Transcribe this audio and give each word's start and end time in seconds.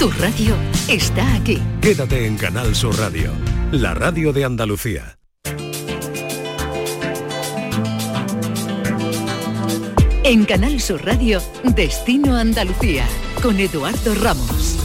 Tu 0.00 0.10
radio 0.12 0.56
está 0.88 1.34
aquí. 1.34 1.58
Quédate 1.82 2.26
en 2.26 2.38
Canal 2.38 2.74
Sur 2.74 2.98
Radio, 2.98 3.32
la 3.70 3.92
radio 3.92 4.32
de 4.32 4.46
Andalucía. 4.46 5.18
En 10.24 10.46
Canal 10.46 10.80
Sur 10.80 11.04
Radio, 11.04 11.42
Destino 11.74 12.34
Andalucía, 12.34 13.04
con 13.42 13.60
Eduardo 13.60 14.14
Ramos. 14.14 14.78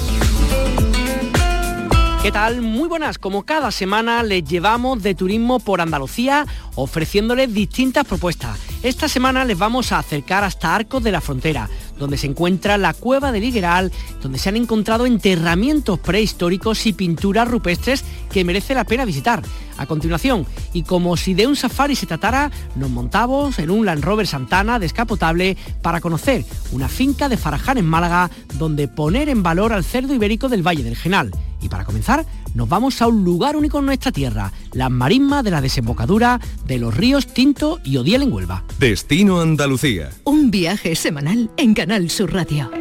¿Qué 2.22 2.32
tal? 2.34 2.62
Muy 2.62 2.90
buenas. 2.90 3.18
Como 3.18 3.44
cada 3.44 3.72
semana 3.72 4.22
les 4.22 4.44
llevamos 4.44 5.02
de 5.02 5.16
turismo 5.16 5.62
por 5.62 5.80
Andalucía 5.80 6.46
ofreciéndoles 6.76 7.54
distintas 7.54 8.04
propuestas. 8.06 8.60
Esta 8.84 9.08
semana 9.08 9.46
les 9.46 9.58
vamos 9.58 9.92
a 9.92 10.00
acercar 10.00 10.44
hasta 10.44 10.76
Arcos 10.76 11.04
de 11.04 11.12
la 11.12 11.22
Frontera, 11.22 11.70
donde 11.98 12.18
se 12.18 12.28
encuentra 12.28 12.78
la 12.78 12.94
cueva 12.94 13.32
del 13.32 13.44
Higueral, 13.44 13.92
donde 14.22 14.40
se 14.40 14.50
han 14.50 14.56
encontrado 14.56 15.06
enterramientos 15.06 16.00
prehistóricos 16.00 16.86
y 16.86 16.94
pinturas 16.94 17.48
rupestres 17.48 18.04
que 18.32 18.44
merece 18.44 18.74
la 18.74 18.84
pena 18.84 19.06
visitar. 19.06 19.42
A 19.78 19.86
continuación, 19.86 20.46
y 20.72 20.84
como 20.84 21.18
si 21.18 21.34
de 21.34 21.48
un 21.48 21.56
safari 21.56 21.96
se 21.96 22.06
tratara, 22.06 22.50
nos 22.76 22.90
montamos 22.90 23.60
en 23.60 23.70
un 23.70 23.86
Land 23.86 24.04
Rover 24.04 24.26
Santana 24.26 24.80
descapotable 24.80 25.58
para 25.82 26.00
conocer 26.00 26.46
una 26.72 26.88
finca 26.88 27.28
de 27.28 27.38
Faraján 27.38 27.78
en 27.78 27.86
Málaga, 27.86 28.32
donde 28.54 28.88
poner 28.88 29.28
en 29.28 29.44
valor 29.44 29.74
al 29.74 29.84
cerdo 29.84 30.14
ibérico 30.14 30.48
del 30.48 30.66
Valle 30.66 30.84
del 30.84 30.96
Genal. 30.96 31.32
Y 31.62 31.68
para 31.68 31.84
comenzar, 31.84 32.26
nos 32.56 32.68
vamos 32.68 33.02
a 33.02 33.08
un 33.08 33.24
lugar 33.24 33.56
único 33.56 33.80
en 33.80 33.86
nuestra 33.86 34.12
tierra, 34.12 34.52
las 34.74 34.90
marismas 34.90 35.44
de 35.44 35.52
la 35.52 35.62
desembocadura 35.62 36.40
de 36.66 36.80
los 36.80 36.96
ríos 36.96 37.28
Tinto 37.28 37.80
y 37.84 37.98
Odiel 37.98 38.24
en 38.24 38.34
Huelva. 38.34 38.64
Destino 38.80 39.42
Andalucía. 39.42 40.10
Un 40.24 40.50
viaje 40.50 40.96
semanal 40.96 41.52
en 41.58 41.74
Canal 41.76 42.10
Sur 42.10 42.34
Radio. 42.34 42.72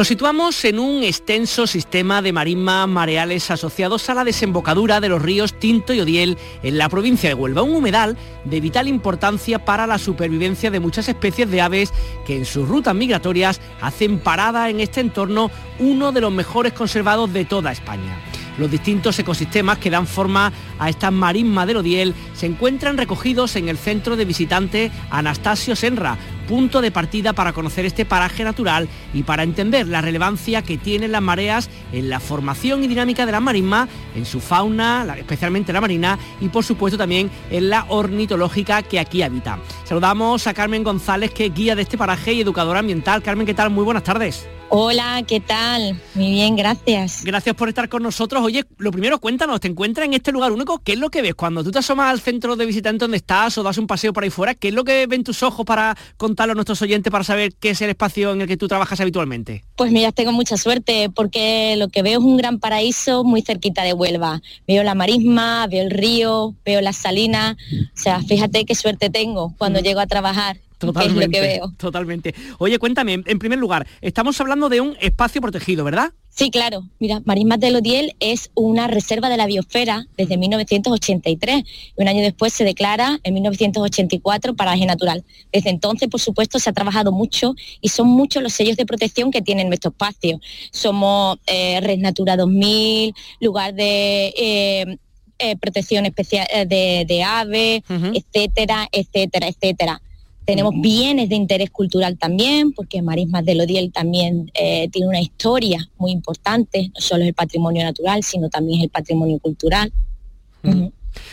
Nos 0.00 0.08
situamos 0.08 0.64
en 0.64 0.78
un 0.78 1.02
extenso 1.02 1.66
sistema 1.66 2.22
de 2.22 2.32
marismas 2.32 2.88
mareales 2.88 3.50
asociados 3.50 4.08
a 4.08 4.14
la 4.14 4.24
desembocadura 4.24 4.98
de 4.98 5.10
los 5.10 5.20
ríos 5.20 5.52
Tinto 5.52 5.92
y 5.92 6.00
Odiel 6.00 6.38
en 6.62 6.78
la 6.78 6.88
provincia 6.88 7.28
de 7.28 7.34
Huelva, 7.34 7.60
un 7.60 7.74
humedal 7.74 8.16
de 8.46 8.60
vital 8.62 8.88
importancia 8.88 9.62
para 9.62 9.86
la 9.86 9.98
supervivencia 9.98 10.70
de 10.70 10.80
muchas 10.80 11.06
especies 11.10 11.50
de 11.50 11.60
aves 11.60 11.92
que 12.26 12.34
en 12.34 12.46
sus 12.46 12.66
rutas 12.66 12.94
migratorias 12.94 13.60
hacen 13.82 14.20
parada 14.20 14.70
en 14.70 14.80
este 14.80 15.02
entorno 15.02 15.50
uno 15.78 16.12
de 16.12 16.22
los 16.22 16.32
mejores 16.32 16.72
conservados 16.72 17.30
de 17.34 17.44
toda 17.44 17.70
España. 17.70 18.22
Los 18.56 18.70
distintos 18.70 19.18
ecosistemas 19.18 19.78
que 19.78 19.90
dan 19.90 20.06
forma 20.06 20.50
a 20.78 20.88
estas 20.88 21.12
marismas 21.12 21.66
del 21.66 21.78
Odiel 21.78 22.14
se 22.32 22.46
encuentran 22.46 22.96
recogidos 22.96 23.54
en 23.56 23.68
el 23.68 23.76
centro 23.76 24.16
de 24.16 24.24
visitantes 24.24 24.92
Anastasio 25.10 25.76
Senra, 25.76 26.16
punto 26.46 26.80
de 26.80 26.90
partida 26.90 27.32
para 27.32 27.52
conocer 27.52 27.84
este 27.84 28.04
paraje 28.04 28.44
natural 28.44 28.88
y 29.14 29.22
para 29.22 29.42
entender 29.42 29.86
la 29.86 30.00
relevancia 30.00 30.62
que 30.62 30.78
tienen 30.78 31.12
las 31.12 31.22
mareas 31.22 31.70
en 31.92 32.10
la 32.10 32.20
formación 32.20 32.84
y 32.84 32.88
dinámica 32.88 33.26
de 33.26 33.32
las 33.32 33.42
marismas, 33.42 33.88
en 34.14 34.26
su 34.26 34.40
fauna, 34.40 35.06
especialmente 35.18 35.72
la 35.72 35.80
marina, 35.80 36.18
y 36.40 36.48
por 36.48 36.64
supuesto 36.64 36.98
también 36.98 37.30
en 37.50 37.70
la 37.70 37.86
ornitológica 37.88 38.82
que 38.82 39.00
aquí 39.00 39.22
habita. 39.22 39.58
Saludamos 39.84 40.46
a 40.46 40.54
Carmen 40.54 40.84
González, 40.84 41.32
que 41.32 41.46
es 41.46 41.54
guía 41.54 41.74
de 41.74 41.82
este 41.82 41.98
paraje 41.98 42.32
y 42.32 42.40
educadora 42.40 42.80
ambiental. 42.80 43.22
Carmen, 43.22 43.46
¿qué 43.46 43.54
tal? 43.54 43.70
Muy 43.70 43.84
buenas 43.84 44.04
tardes. 44.04 44.48
Hola, 44.72 45.24
¿qué 45.26 45.40
tal? 45.40 46.00
Muy 46.14 46.30
bien, 46.30 46.54
gracias. 46.54 47.24
Gracias 47.24 47.56
por 47.56 47.68
estar 47.68 47.88
con 47.88 48.04
nosotros. 48.04 48.40
Oye, 48.40 48.64
lo 48.78 48.92
primero, 48.92 49.18
cuéntanos, 49.18 49.58
¿te 49.58 49.66
encuentras 49.66 50.06
en 50.06 50.14
este 50.14 50.30
lugar 50.30 50.52
único? 50.52 50.78
¿Qué 50.78 50.92
es 50.92 50.98
lo 51.00 51.10
que 51.10 51.22
ves 51.22 51.34
cuando 51.34 51.64
tú 51.64 51.72
te 51.72 51.80
asomas 51.80 52.08
al 52.08 52.20
centro 52.20 52.54
de 52.54 52.66
visitantes 52.66 53.00
donde 53.00 53.16
estás 53.16 53.58
o 53.58 53.64
das 53.64 53.78
un 53.78 53.88
paseo 53.88 54.12
por 54.12 54.22
ahí 54.22 54.30
fuera? 54.30 54.54
¿Qué 54.54 54.68
es 54.68 54.74
lo 54.74 54.84
que 54.84 55.08
ven 55.08 55.24
tus 55.24 55.42
ojos 55.42 55.66
para 55.66 55.96
contarlo 56.16 56.52
a 56.52 56.54
nuestros 56.54 56.80
oyentes 56.82 57.10
para 57.10 57.24
saber 57.24 57.52
qué 57.58 57.70
es 57.70 57.82
el 57.82 57.90
espacio 57.90 58.30
en 58.30 58.42
el 58.42 58.46
que 58.46 58.56
tú 58.56 58.68
trabajas 58.68 59.00
habitualmente? 59.00 59.64
Pues 59.74 59.90
mira, 59.90 60.12
tengo 60.12 60.30
mucha 60.30 60.56
suerte 60.56 61.10
porque 61.12 61.74
lo 61.76 61.88
que 61.88 62.02
veo 62.02 62.20
es 62.20 62.24
un 62.24 62.36
gran 62.36 62.60
paraíso 62.60 63.24
muy 63.24 63.42
cerquita 63.42 63.82
de 63.82 63.92
Huelva. 63.92 64.40
Veo 64.68 64.84
la 64.84 64.94
marisma, 64.94 65.66
veo 65.66 65.82
el 65.82 65.90
río, 65.90 66.54
veo 66.64 66.80
las 66.80 66.96
salinas. 66.96 67.56
O 67.92 68.00
sea, 68.00 68.20
fíjate 68.22 68.64
qué 68.64 68.76
suerte 68.76 69.10
tengo 69.10 69.52
cuando 69.58 69.80
llego 69.80 69.98
a 69.98 70.06
trabajar 70.06 70.58
Totalmente, 70.80 71.24
es 71.24 71.26
lo 71.26 71.32
que 71.32 71.40
veo. 71.40 71.72
Totalmente. 71.76 72.34
Oye, 72.58 72.78
cuéntame, 72.78 73.22
en 73.24 73.38
primer 73.38 73.58
lugar, 73.58 73.86
estamos 74.00 74.40
hablando 74.40 74.68
de 74.68 74.80
un 74.80 74.96
espacio 75.00 75.40
protegido, 75.42 75.84
¿verdad? 75.84 76.12
Sí, 76.30 76.50
claro. 76.50 76.84
Mira, 77.00 77.20
Marismas 77.26 77.60
del 77.60 77.76
Odiel 77.76 78.14
es 78.18 78.50
una 78.54 78.86
reserva 78.86 79.28
de 79.28 79.36
la 79.36 79.46
biosfera 79.46 80.06
desde 80.16 80.38
1983 80.38 81.64
y 81.64 82.02
un 82.02 82.08
año 82.08 82.22
después 82.22 82.54
se 82.54 82.64
declara 82.64 83.20
en 83.24 83.34
1984 83.34 84.54
paraje 84.54 84.86
natural. 84.86 85.24
Desde 85.52 85.68
entonces, 85.68 86.08
por 86.08 86.20
supuesto, 86.20 86.58
se 86.58 86.70
ha 86.70 86.72
trabajado 86.72 87.12
mucho 87.12 87.54
y 87.82 87.88
son 87.88 88.08
muchos 88.08 88.42
los 88.42 88.54
sellos 88.54 88.76
de 88.76 88.86
protección 88.86 89.30
que 89.30 89.42
tienen 89.42 89.68
nuestro 89.68 89.90
espacio. 89.90 90.40
Somos 90.70 91.38
eh, 91.46 91.80
Red 91.82 91.98
Natura 91.98 92.36
2000, 92.36 93.14
lugar 93.40 93.74
de... 93.74 94.32
Eh, 94.36 94.96
eh, 95.42 95.56
protección 95.56 96.04
especial 96.04 96.46
de, 96.66 97.06
de 97.08 97.22
aves, 97.22 97.82
etcétera, 97.88 98.86
etcétera, 98.92 99.48
etcétera. 99.48 100.02
Tenemos 100.50 100.74
bienes 100.80 101.28
de 101.28 101.36
interés 101.36 101.70
cultural 101.70 102.18
también, 102.18 102.72
porque 102.72 103.02
Marismas 103.02 103.44
del 103.44 103.60
Odiel 103.60 103.92
también 103.92 104.50
eh, 104.52 104.88
tiene 104.90 105.06
una 105.06 105.20
historia 105.20 105.88
muy 105.96 106.10
importante, 106.10 106.90
no 106.92 107.00
solo 107.00 107.22
es 107.22 107.28
el 107.28 107.34
patrimonio 107.34 107.84
natural, 107.84 108.24
sino 108.24 108.48
también 108.48 108.80
es 108.80 108.84
el 108.86 108.90
patrimonio 108.90 109.38
cultural. 109.38 109.92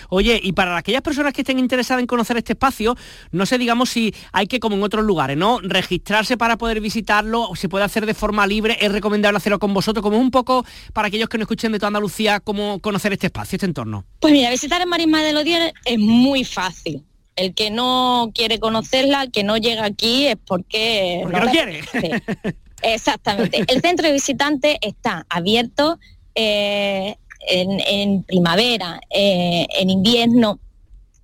Oye, 0.10 0.40
y 0.44 0.54
para 0.54 0.78
aquellas 0.78 1.02
personas 1.02 1.34
que 1.34 1.42
estén 1.42 1.58
interesadas 1.58 2.02
en 2.02 2.06
conocer 2.06 2.38
este 2.38 2.54
espacio, 2.54 2.96
no 3.32 3.48
sé, 3.48 3.58
digamos, 3.58 3.90
si 3.90 4.14
hay 4.34 4.46
que, 4.46 4.60
como 4.60 4.76
en 4.76 4.84
otros 4.84 5.04
lugares, 5.04 5.36
¿no? 5.36 5.62
Registrarse 5.64 6.38
para 6.38 6.60
poder 6.60 6.80
visitarlo, 6.80 7.50
o 7.50 7.56
se 7.56 7.70
puede 7.70 7.86
hacer 7.86 8.06
de 8.06 8.14
forma 8.14 8.46
libre, 8.46 8.78
es 8.80 8.92
recomendable 8.92 9.38
hacerlo 9.38 9.58
con 9.58 9.74
vosotros, 9.74 10.04
como 10.04 10.20
un 10.20 10.30
poco 10.30 10.64
para 10.94 11.08
aquellos 11.08 11.28
que 11.28 11.40
no 11.40 11.46
escuchen 11.46 11.72
de 11.72 11.80
toda 11.80 11.88
Andalucía, 11.88 12.40
cómo 12.40 12.78
conocer 12.82 13.14
este 13.14 13.26
espacio, 13.26 13.56
este 13.56 13.66
entorno. 13.66 14.06
Pues 14.20 14.32
mira, 14.32 14.52
visitar 14.52 14.80
el 14.80 14.88
Marismas 14.88 15.24
del 15.24 15.38
Odiel 15.38 15.74
es 15.86 15.98
muy 15.98 16.44
fácil. 16.44 17.04
El 17.38 17.54
que 17.54 17.70
no 17.70 18.32
quiere 18.34 18.60
conocerla, 18.60 19.28
que 19.28 19.44
no 19.44 19.58
llega 19.58 19.86
aquí 19.86 20.26
es 20.26 20.38
porque... 20.44 21.22
Porque 21.24 21.40
no, 21.40 21.52
quiere. 21.52 21.82
Exactamente. 22.82 23.64
El 23.68 23.82
centro 23.82 24.08
de 24.08 24.14
visitantes 24.14 24.78
está 24.82 25.26
abierto 25.30 26.00
eh, 26.34 27.16
en, 27.48 28.24
primavera, 28.24 29.00
eh, 29.10 29.68
en 29.80 29.90
invierno 29.90 30.60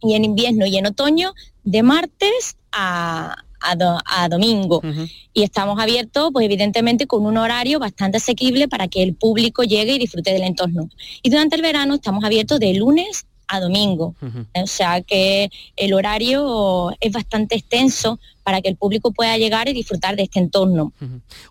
y 0.01 0.13
en 0.13 0.25
invierno 0.25 0.65
y 0.67 0.77
en 0.77 0.85
otoño 0.85 1.33
de 1.63 1.83
martes 1.83 2.57
a, 2.71 3.37
domingo. 4.29 4.81
Y 5.33 5.43
estamos 5.43 5.79
abiertos, 5.79 6.29
pues 6.33 6.45
evidentemente, 6.45 7.07
con 7.07 7.25
un 7.25 7.37
horario 7.37 7.79
bastante 7.79 8.17
asequible 8.17 8.67
para 8.67 8.87
que 8.87 9.01
el 9.01 9.15
público 9.15 9.63
llegue 9.63 9.93
y 9.93 9.99
disfrute 9.99 10.31
del 10.31 10.43
entorno. 10.43 10.89
Y 11.21 11.29
durante 11.29 11.55
el 11.55 11.61
verano 11.61 11.95
estamos 11.95 12.23
abiertos 12.23 12.59
de 12.59 12.73
lunes 12.73 13.25
a 13.47 13.59
domingo. 13.59 14.15
O 14.53 14.67
sea 14.67 15.01
que 15.01 15.49
el 15.75 15.93
horario 15.93 16.91
es 16.99 17.11
bastante 17.11 17.55
extenso 17.55 18.19
para 18.43 18.61
que 18.61 18.69
el 18.69 18.75
público 18.75 19.11
pueda 19.11 19.37
llegar 19.37 19.67
y 19.69 19.73
disfrutar 19.73 20.15
de 20.15 20.23
este 20.23 20.39
entorno. 20.39 20.93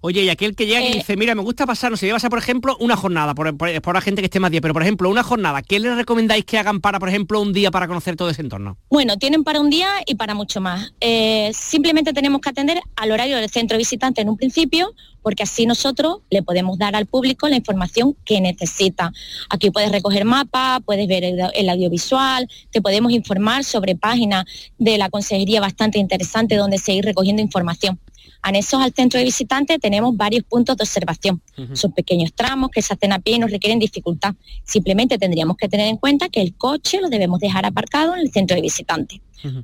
Oye, 0.00 0.22
y 0.22 0.28
aquel 0.28 0.54
que 0.54 0.66
llega 0.66 0.80
y 0.80 0.86
eh, 0.88 0.94
dice, 0.94 1.16
mira, 1.16 1.34
me 1.34 1.42
gusta 1.42 1.66
pasar, 1.66 1.90
no 1.90 1.96
sé, 1.96 2.06
llevas 2.06 2.24
a, 2.24 2.30
por 2.30 2.38
ejemplo, 2.38 2.76
una 2.80 2.96
jornada, 2.96 3.34
por, 3.34 3.94
la 3.94 4.00
gente 4.00 4.22
que 4.22 4.26
esté 4.26 4.40
más 4.40 4.50
día, 4.50 4.60
pero 4.60 4.74
por 4.74 4.82
ejemplo, 4.82 5.08
una 5.08 5.22
jornada, 5.22 5.62
¿qué 5.62 5.78
les 5.78 5.96
recomendáis 5.96 6.44
que 6.44 6.58
hagan 6.58 6.80
para, 6.80 6.98
por 6.98 7.08
ejemplo, 7.08 7.40
un 7.40 7.52
día 7.52 7.70
para 7.70 7.88
conocer 7.88 8.16
todo 8.16 8.30
ese 8.30 8.42
entorno? 8.42 8.76
Bueno, 8.90 9.16
tienen 9.16 9.44
para 9.44 9.60
un 9.60 9.70
día 9.70 9.88
y 10.06 10.14
para 10.14 10.34
mucho 10.34 10.60
más. 10.60 10.92
Eh, 11.00 11.50
simplemente 11.54 12.12
tenemos 12.12 12.40
que 12.40 12.50
atender 12.50 12.80
al 12.96 13.10
horario 13.10 13.36
del 13.36 13.50
centro 13.50 13.78
visitante 13.78 14.20
en 14.20 14.28
un 14.28 14.36
principio, 14.36 14.94
porque 15.22 15.44
así 15.44 15.66
nosotros 15.66 16.18
le 16.30 16.42
podemos 16.42 16.78
dar 16.78 16.96
al 16.96 17.06
público 17.06 17.48
la 17.48 17.56
información 17.56 18.16
que 18.24 18.40
necesita. 18.40 19.12
Aquí 19.48 19.70
puedes 19.70 19.90
recoger 19.90 20.24
mapas, 20.24 20.80
puedes 20.84 21.06
ver 21.06 21.24
el, 21.24 21.68
audiovisual, 21.70 22.48
te 22.70 22.82
podemos 22.82 23.12
informar 23.12 23.64
sobre 23.64 23.96
páginas 23.96 24.44
de 24.78 24.98
la 24.98 25.08
consejería 25.08 25.60
bastante 25.60 25.98
interesante 25.98 26.56
donde 26.56 26.78
seguir 26.82 27.04
recogiendo 27.04 27.40
información. 27.42 27.98
Anexos 28.42 28.82
al 28.82 28.92
centro 28.92 29.18
de 29.18 29.24
visitantes 29.24 29.78
tenemos 29.80 30.16
varios 30.16 30.42
puntos 30.42 30.76
de 30.76 30.82
observación. 30.82 31.40
Son 31.74 31.92
pequeños 31.92 32.32
tramos 32.34 32.70
que 32.70 32.82
se 32.82 32.92
hacen 32.92 33.12
a 33.12 33.20
pie 33.20 33.36
y 33.36 33.38
nos 33.38 33.52
requieren 33.52 33.78
dificultad. 33.78 34.34
Simplemente 34.64 35.16
tendríamos 35.16 35.56
que 35.56 35.68
tener 35.68 35.86
en 35.86 35.96
cuenta 35.96 36.28
que 36.28 36.42
el 36.42 36.54
coche 36.54 37.00
lo 37.00 37.08
debemos 37.08 37.38
dejar 37.38 37.64
aparcado 37.64 38.14
en 38.14 38.20
el 38.20 38.32
centro 38.32 38.56
de 38.56 38.62
visitantes. 38.62 39.20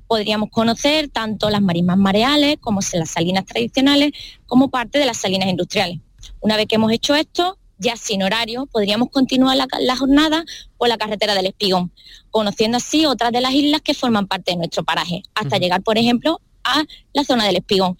Podríamos 0.06 0.50
conocer 0.50 1.08
tanto 1.08 1.50
las 1.50 1.60
marismas 1.60 1.98
mareales 1.98 2.56
como 2.60 2.80
las 2.92 3.10
salinas 3.10 3.44
tradicionales 3.44 4.12
como 4.46 4.70
parte 4.70 4.98
de 4.98 5.06
las 5.06 5.16
salinas 5.16 5.48
industriales. 5.48 5.98
Una 6.40 6.56
vez 6.56 6.66
que 6.66 6.76
hemos 6.76 6.92
hecho 6.92 7.14
esto, 7.14 7.58
ya 7.78 7.96
sin 7.96 8.22
horario, 8.22 8.66
podríamos 8.66 9.08
continuar 9.10 9.56
la, 9.56 9.66
la, 9.80 9.96
jornada 9.96 10.44
por 10.76 10.88
la 10.88 10.98
carretera 10.98 11.34
del 11.34 11.46
Espigón, 11.46 11.92
conociendo 12.30 12.76
así 12.76 13.06
otras 13.06 13.30
de 13.30 13.40
las 13.40 13.52
islas 13.52 13.82
que 13.82 13.94
forman 13.94 14.26
parte 14.26 14.50
de 14.50 14.56
nuestro 14.56 14.82
paraje, 14.82 15.22
hasta 15.34 15.58
llegar, 15.58 15.82
por 15.82 15.96
ejemplo, 15.96 16.40
a 16.74 16.84
la 17.12 17.24
zona 17.24 17.44
del 17.46 17.56
Espigón, 17.56 17.96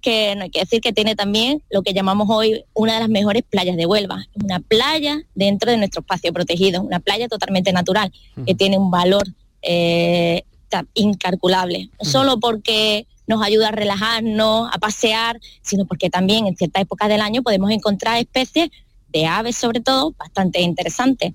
que 0.00 0.34
no 0.36 0.44
hay 0.44 0.50
que 0.50 0.60
decir 0.60 0.80
que 0.80 0.92
tiene 0.92 1.14
también 1.14 1.62
lo 1.70 1.82
que 1.82 1.92
llamamos 1.92 2.28
hoy 2.30 2.64
una 2.74 2.94
de 2.94 3.00
las 3.00 3.08
mejores 3.08 3.42
playas 3.48 3.76
de 3.76 3.86
Huelva, 3.86 4.26
una 4.34 4.60
playa 4.60 5.22
dentro 5.34 5.70
de 5.70 5.76
nuestro 5.76 6.00
espacio 6.00 6.32
protegido, 6.32 6.82
una 6.82 7.00
playa 7.00 7.28
totalmente 7.28 7.72
natural, 7.72 8.12
que 8.46 8.54
tiene 8.54 8.78
un 8.78 8.90
valor 8.90 9.26
eh, 9.62 10.44
incalculable, 10.94 11.90
no 12.02 12.08
solo 12.08 12.38
porque 12.38 13.06
nos 13.26 13.42
ayuda 13.42 13.68
a 13.68 13.72
relajarnos, 13.72 14.68
a 14.72 14.78
pasear, 14.78 15.38
sino 15.62 15.84
porque 15.84 16.10
también 16.10 16.46
en 16.46 16.56
ciertas 16.56 16.82
épocas 16.82 17.08
del 17.08 17.20
año 17.20 17.42
podemos 17.42 17.70
encontrar 17.70 18.18
especies 18.18 18.70
de 19.12 19.26
aves 19.26 19.56
sobre 19.56 19.80
todo 19.80 20.12
bastante 20.12 20.60
interesantes. 20.60 21.32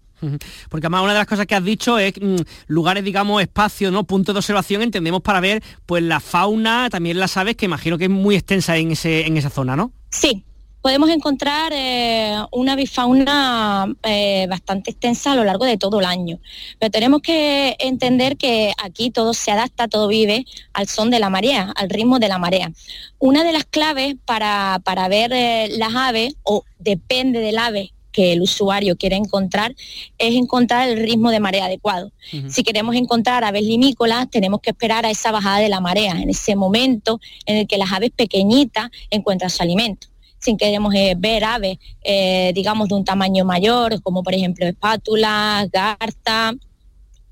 Porque 0.69 0.87
además 0.87 1.03
una 1.03 1.13
de 1.13 1.19
las 1.19 1.27
cosas 1.27 1.45
que 1.45 1.55
has 1.55 1.63
dicho 1.63 1.99
es 1.99 2.13
mm, 2.19 2.37
lugares, 2.67 3.03
digamos, 3.03 3.41
espacios, 3.41 3.91
¿no? 3.91 4.05
Puntos 4.05 4.33
de 4.33 4.39
observación, 4.39 4.81
entendemos 4.81 5.21
para 5.21 5.39
ver 5.39 5.61
pues 5.85 6.01
la 6.03 6.19
fauna, 6.19 6.89
también 6.89 7.19
las 7.19 7.37
aves, 7.37 7.55
que 7.55 7.65
imagino 7.65 7.97
que 7.97 8.05
es 8.05 8.09
muy 8.09 8.35
extensa 8.35 8.77
en, 8.77 8.91
ese, 8.91 9.27
en 9.27 9.37
esa 9.37 9.49
zona, 9.49 9.75
¿no? 9.75 9.91
Sí, 10.09 10.43
podemos 10.85 11.09
encontrar 11.09 11.73
eh, 11.73 12.37
una 12.51 12.75
bifauna 12.75 13.91
eh, 14.03 14.45
bastante 14.47 14.91
extensa 14.91 15.31
a 15.31 15.35
lo 15.35 15.43
largo 15.43 15.65
de 15.65 15.77
todo 15.77 15.99
el 15.99 16.05
año. 16.05 16.37
Pero 16.77 16.91
tenemos 16.91 17.23
que 17.23 17.75
entender 17.79 18.37
que 18.37 18.71
aquí 18.77 19.09
todo 19.09 19.33
se 19.33 19.49
adapta, 19.49 19.87
todo 19.87 20.07
vive 20.07 20.45
al 20.73 20.87
son 20.87 21.09
de 21.09 21.17
la 21.17 21.31
marea, 21.31 21.73
al 21.75 21.89
ritmo 21.89 22.19
de 22.19 22.27
la 22.27 22.37
marea. 22.37 22.71
Una 23.17 23.43
de 23.43 23.51
las 23.51 23.65
claves 23.65 24.15
para, 24.25 24.79
ver 25.09 25.33
eh, 25.33 25.69
las 25.75 25.95
aves, 25.95 26.35
o 26.43 26.63
depende 26.77 27.39
del 27.39 27.57
ave 27.57 27.91
que 28.11 28.33
el 28.33 28.43
usuario 28.43 28.95
quiere 28.95 29.15
encontrar 29.15 29.73
es 30.19 30.35
encontrar 30.35 30.87
el 30.87 30.99
ritmo 30.99 31.31
de 31.31 31.39
marea 31.39 31.65
adecuado. 31.65 32.11
Si 32.47 32.61
queremos 32.61 32.95
encontrar 32.95 33.43
aves 33.43 33.63
limícolas, 33.63 34.29
tenemos 34.29 34.61
que 34.61 34.69
esperar 34.69 35.03
a 35.07 35.09
esa 35.09 35.31
bajada 35.31 35.57
de 35.57 35.69
la 35.69 35.81
marea, 35.81 36.11
en 36.11 36.29
ese 36.29 36.55
momento 36.55 37.19
en 37.47 37.57
el 37.57 37.67
que 37.67 37.79
las 37.79 37.91
aves 37.91 38.11
pequeñitas 38.15 38.91
encuentran 39.09 39.49
su 39.49 39.63
alimento 39.63 40.09
si 40.45 40.55
queremos 40.57 40.93
eh, 40.93 41.15
ver 41.17 41.43
aves, 41.43 41.79
eh, 42.03 42.51
digamos, 42.53 42.87
de 42.87 42.95
un 42.95 43.03
tamaño 43.03 43.43
mayor, 43.45 44.01
como 44.03 44.21
por 44.21 44.35
ejemplo 44.35 44.65
espátulas, 44.65 45.69
garza, 45.71 46.53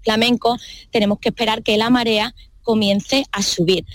flamenco, 0.01 0.57
tenemos 0.91 1.19
que 1.19 1.29
esperar 1.29 1.61
que 1.61 1.77
la 1.77 1.91
marea 1.91 2.33
comience 2.63 3.25
a 3.31 3.43
subir. 3.43 3.85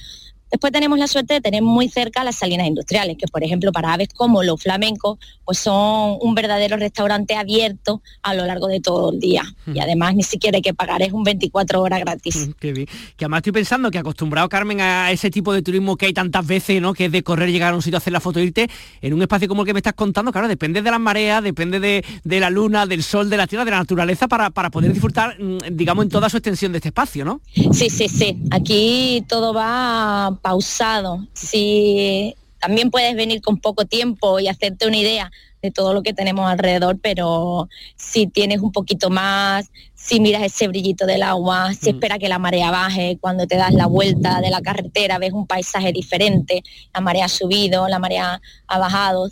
Después 0.50 0.73
tenemos 0.73 0.99
la 0.99 1.06
suerte 1.06 1.35
de 1.35 1.41
tener 1.41 1.62
muy 1.62 1.89
cerca 1.89 2.25
las 2.25 2.37
salinas 2.37 2.67
industriales, 2.67 3.17
que 3.19 3.27
por 3.27 3.45
ejemplo 3.45 3.73
para 3.73 3.93
aves 3.93 4.09
como 4.15 4.43
los 4.43 4.62
flamencos, 4.62 5.19
pues 5.45 5.59
son 5.59 6.19
un 6.21 6.35
verdadero 6.35 6.77
restaurante 6.77 7.37
abierto 7.37 8.03
a 8.23 8.35
lo 8.35 8.47
largo 8.47 8.67
de 8.69 8.81
todo 8.81 9.12
el 9.12 9.21
día. 9.21 9.43
Y 9.73 9.79
además 9.81 10.15
ni 10.15 10.23
siquiera 10.23 10.56
hay 10.56 10.62
que 10.62 10.75
pagar, 10.75 11.03
es 11.03 11.12
un 11.12 11.23
24 11.23 11.83
horas 11.83 12.00
gratis. 12.00 12.50
Qué 12.59 12.73
bien. 12.73 12.87
Que 13.17 13.25
además 13.25 13.39
estoy 13.39 13.53
pensando 13.53 13.91
que 13.91 13.99
acostumbrado 13.99 14.49
Carmen 14.49 14.81
a 14.81 15.11
ese 15.11 15.31
tipo 15.31 15.53
de 15.53 15.62
turismo 15.62 15.97
que 15.97 16.06
hay 16.06 16.12
tantas 16.12 16.47
veces, 16.47 16.81
¿no? 16.81 16.95
Que 16.95 17.06
es 17.06 17.12
de 17.12 17.23
correr, 17.23 17.50
llegar 17.50 17.73
a 17.73 17.77
un 17.77 17.83
sitio, 17.83 17.99
hacer 17.99 18.12
la 18.12 18.21
foto, 18.21 18.41
irte, 18.41 18.69
en 19.00 19.12
un 19.12 19.23
espacio 19.23 19.49
como 19.49 19.62
el 19.62 19.67
que 19.67 19.75
me 19.75 19.81
estás 19.81 19.95
contando, 19.95 20.33
claro, 20.33 20.49
depende 20.49 20.83
de 20.83 20.91
las 20.91 21.00
mareas, 21.00 21.43
depende 21.43 21.81
de, 21.81 22.41
la 22.41 22.50
luna, 22.50 22.87
del 22.87 23.03
sol, 23.03 23.29
de 23.29 23.37
la 23.37 23.47
tierra, 23.47 23.65
de 23.65 23.71
la 23.73 23.79
naturaleza, 23.79 24.29
para, 24.29 24.50
para 24.50 24.71
poder 24.71 24.93
disfrutar, 24.93 25.41
mm, 25.41 25.59
digamos, 25.73 26.05
en 26.05 26.11
toda 26.11 26.29
su 26.29 26.37
extensión 26.37 26.73
de 26.73 26.79
este 26.79 26.89
espacio, 26.89 27.25
¿no? 27.25 27.41
Sí, 27.73 27.91
sí, 27.91 28.09
sí. 28.09 28.39
Aquí 28.50 29.25
todo 29.29 29.53
va 29.53 30.38
pausado. 30.38 31.26
Si 31.35 32.35
también 32.58 32.90
puedes 32.90 33.14
venir 33.14 33.40
con 33.40 33.58
poco 33.58 33.85
tiempo 33.85 34.40
y 34.40 34.49
hacerte 34.49 34.87
una 34.87 34.96
idea 34.96 35.31
de 35.62 35.70
todo 35.70 35.93
lo 35.93 36.02
que 36.02 36.12
tenemos 36.12 36.49
alrededor, 36.49 36.99
pero 37.00 37.69
si 37.96 38.26
tienes 38.26 38.61
un 38.61 38.73
poquito 38.73 39.11
más, 39.11 39.70
si 39.94 40.20
miras 40.20 40.43
ese 40.43 40.69
brillito 40.69 41.05
del 41.06 41.23
agua, 41.23 41.73
si 41.75 41.90
mm. 41.93 41.94
espera 41.94 42.19
que 42.19 42.29
la 42.29 42.38
marea 42.38 42.70
baje, 42.70 43.19
cuando 43.20 43.46
te 43.46 43.56
das 43.56 43.73
la 43.73 43.87
vuelta 43.87 44.40
de 44.40 44.50
la 44.50 44.61
carretera 44.61 45.19
ves 45.19 45.32
un 45.32 45.46
paisaje 45.46 45.93
diferente, 45.93 46.62
la 46.94 47.00
marea 47.00 47.25
ha 47.25 47.29
subido, 47.29 47.88
la 47.88 47.99
marea 47.99 48.40
ha 48.67 48.79
bajado, 48.79 49.31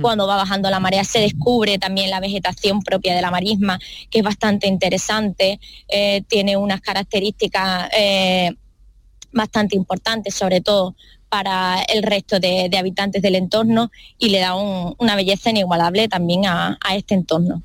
cuando 0.00 0.26
va 0.26 0.36
bajando 0.36 0.68
la 0.68 0.80
marea 0.80 1.04
se 1.04 1.20
descubre 1.20 1.78
también 1.78 2.10
la 2.10 2.18
vegetación 2.18 2.82
propia 2.82 3.14
de 3.14 3.22
la 3.22 3.30
marisma, 3.30 3.78
que 4.10 4.18
es 4.18 4.24
bastante 4.24 4.66
interesante, 4.66 5.60
eh, 5.88 6.22
tiene 6.26 6.56
unas 6.56 6.80
características 6.80 7.88
eh, 7.96 8.50
bastante 9.36 9.76
importante, 9.76 10.30
sobre 10.30 10.60
todo 10.60 10.96
para 11.36 11.82
el 11.82 12.02
resto 12.02 12.40
de, 12.40 12.70
habitantes 12.78 13.20
del 13.20 13.34
entorno 13.34 13.90
y 14.18 14.30
le 14.30 14.38
da 14.38 14.54
una 14.54 15.16
belleza 15.16 15.50
inigualable 15.50 16.08
también 16.08 16.46
a, 16.46 16.78
este 16.94 17.12
entorno. 17.12 17.62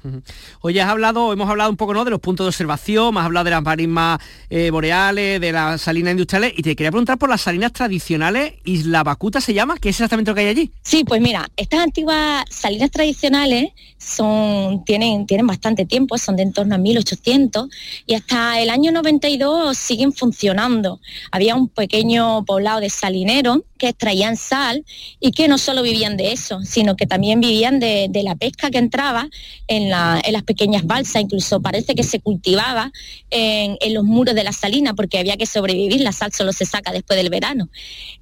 Hoy 0.60 0.78
has 0.78 0.90
hablado, 0.90 1.32
hemos 1.32 1.50
hablado 1.50 1.70
un 1.70 1.78
poco 1.78 1.94
¿no? 1.94 2.04
de 2.04 2.12
los 2.12 2.20
puntos 2.20 2.44
de 2.44 2.50
observación, 2.50 3.18
has 3.18 3.24
hablado 3.24 3.46
de 3.46 3.52
las 3.52 3.62
marismas 3.62 4.20
eh, 4.50 4.72
boreales, 4.72 5.40
de 5.40 5.54
las 5.54 5.80
salinas 5.80 6.12
industriales 6.12 6.52
y 6.58 6.64
te 6.64 6.76
quería 6.76 6.92
preguntar 6.92 7.18
por 7.18 7.30
las 7.30 7.40
salinas 7.40 7.72
tradicionales, 7.72 8.56
Isla 8.66 9.04
Bacuta 9.04 9.40
se 9.40 9.54
llama, 9.54 9.78
¿qué 9.80 9.88
es 9.88 9.96
exactamente 9.96 10.32
lo 10.32 10.36
que 10.36 10.42
hay 10.42 10.48
allí? 10.48 10.72
Sí, 10.82 11.06
pues 11.06 11.22
mira, 11.22 11.48
estas 11.56 11.80
antiguas 11.80 12.44
salinas 12.50 12.92
tradicionales 12.92 13.72
son, 13.98 14.84
tienen, 14.84 15.26
tienen 15.28 15.48
bastante 15.48 15.86
tiempo, 15.86 16.18
son 16.18 16.36
de 16.36 16.42
en 16.42 16.52
torno 16.52 16.76
a 16.76 16.78
1800 16.78 17.70
y 18.06 18.16
hasta 18.16 18.60
el 18.60 18.70
año 18.70 18.92
92 18.92 19.78
siguen 19.78 20.12
funcionando. 20.12 21.00
Había 21.32 21.56
un 21.56 21.70
pequeño 21.70 22.44
poblado 22.44 22.82
de 22.82 22.90
salineros 22.90 23.61
que 23.78 23.90
extraían 23.90 24.38
sal 24.38 24.86
y 25.20 25.32
que 25.32 25.48
no 25.48 25.58
solo 25.58 25.82
vivían 25.82 26.18
de 26.18 26.32
eso, 26.32 26.60
sino 26.64 26.96
que 26.96 27.08
también 27.08 27.40
vivían 27.40 27.80
de, 27.80 28.10
la 28.24 28.36
pesca 28.36 28.70
que 28.70 28.78
entraba 28.78 29.28
en, 29.68 29.90
las 29.90 30.44
pequeñas 30.46 30.86
balsas, 30.86 31.24
incluso 31.24 31.62
parece 31.62 31.96
que 31.96 32.04
se 32.04 32.20
cultivaba 32.20 32.92
en, 33.30 33.78
los 33.94 34.04
muros 34.04 34.36
de 34.36 34.44
la 34.44 34.52
salina 34.52 34.94
porque 34.94 35.18
había 35.18 35.38
que 35.38 35.46
sobrevivir, 35.46 36.02
la 36.02 36.12
sal 36.12 36.32
solo 36.32 36.54
se 36.54 36.66
saca 36.66 36.92
después 36.92 37.18
del 37.18 37.30
verano. 37.30 37.70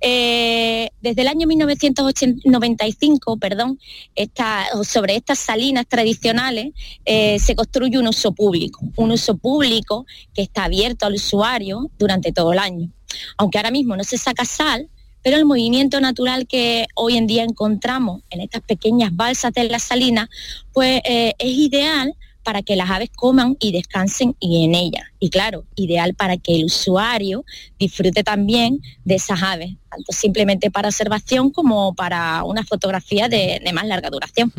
Eh, 0.01 0.89
desde 1.01 1.21
el 1.21 1.27
año 1.27 1.47
1995, 1.47 3.37
perdón, 3.37 3.79
sobre 4.83 5.15
estas 5.15 5.39
salinas 5.39 5.85
tradicionales 5.87 6.73
eh, 7.05 7.37
se 7.39 7.55
construye 7.55 7.97
un 7.99 8.07
uso 8.07 8.31
público, 8.31 8.79
un 8.95 9.11
uso 9.11 9.37
público 9.37 10.05
que 10.33 10.41
está 10.41 10.65
abierto 10.65 11.05
al 11.05 11.15
usuario 11.15 11.91
durante 11.97 12.31
todo 12.31 12.53
el 12.53 12.59
año. 12.59 12.89
Aunque 13.37 13.57
ahora 13.57 13.71
mismo 13.71 13.95
no 13.95 14.03
se 14.03 14.17
saca 14.17 14.45
sal, 14.45 14.89
pero 15.23 15.37
el 15.37 15.45
movimiento 15.45 15.99
natural 15.99 16.47
que 16.47 16.87
hoy 16.95 17.17
en 17.17 17.27
día 17.27 17.43
encontramos 17.43 18.21
en 18.29 18.41
estas 18.41 18.61
pequeñas 18.61 19.15
balsas 19.15 19.53
de 19.53 19.65
la 19.65 19.79
salina, 19.79 20.29
pues 20.73 21.01
eh, 21.05 21.33
es 21.37 21.51
ideal 21.51 22.15
para 22.49 22.63
que 22.63 22.75
las 22.75 22.89
aves 22.89 23.11
coman 23.15 23.57
y 23.59 23.71
descansen 23.71 24.35
y 24.39 24.65
en 24.65 24.73
ella. 24.73 25.11
Y 25.19 25.29
claro, 25.29 25.65
ideal 25.75 26.15
para 26.15 26.35
que 26.37 26.55
el 26.55 26.65
usuario 26.65 27.45
disfrute 27.77 28.23
también 28.23 28.81
de 29.05 29.15
esas 29.15 29.43
aves, 29.43 29.75
tanto 29.87 30.11
simplemente 30.13 30.71
para 30.71 30.87
observación 30.87 31.51
como 31.51 31.93
para 31.93 32.43
una 32.45 32.63
fotografía 32.63 33.29
de, 33.29 33.61
más 33.71 33.85
larga 33.85 34.09
duración. 34.09 34.51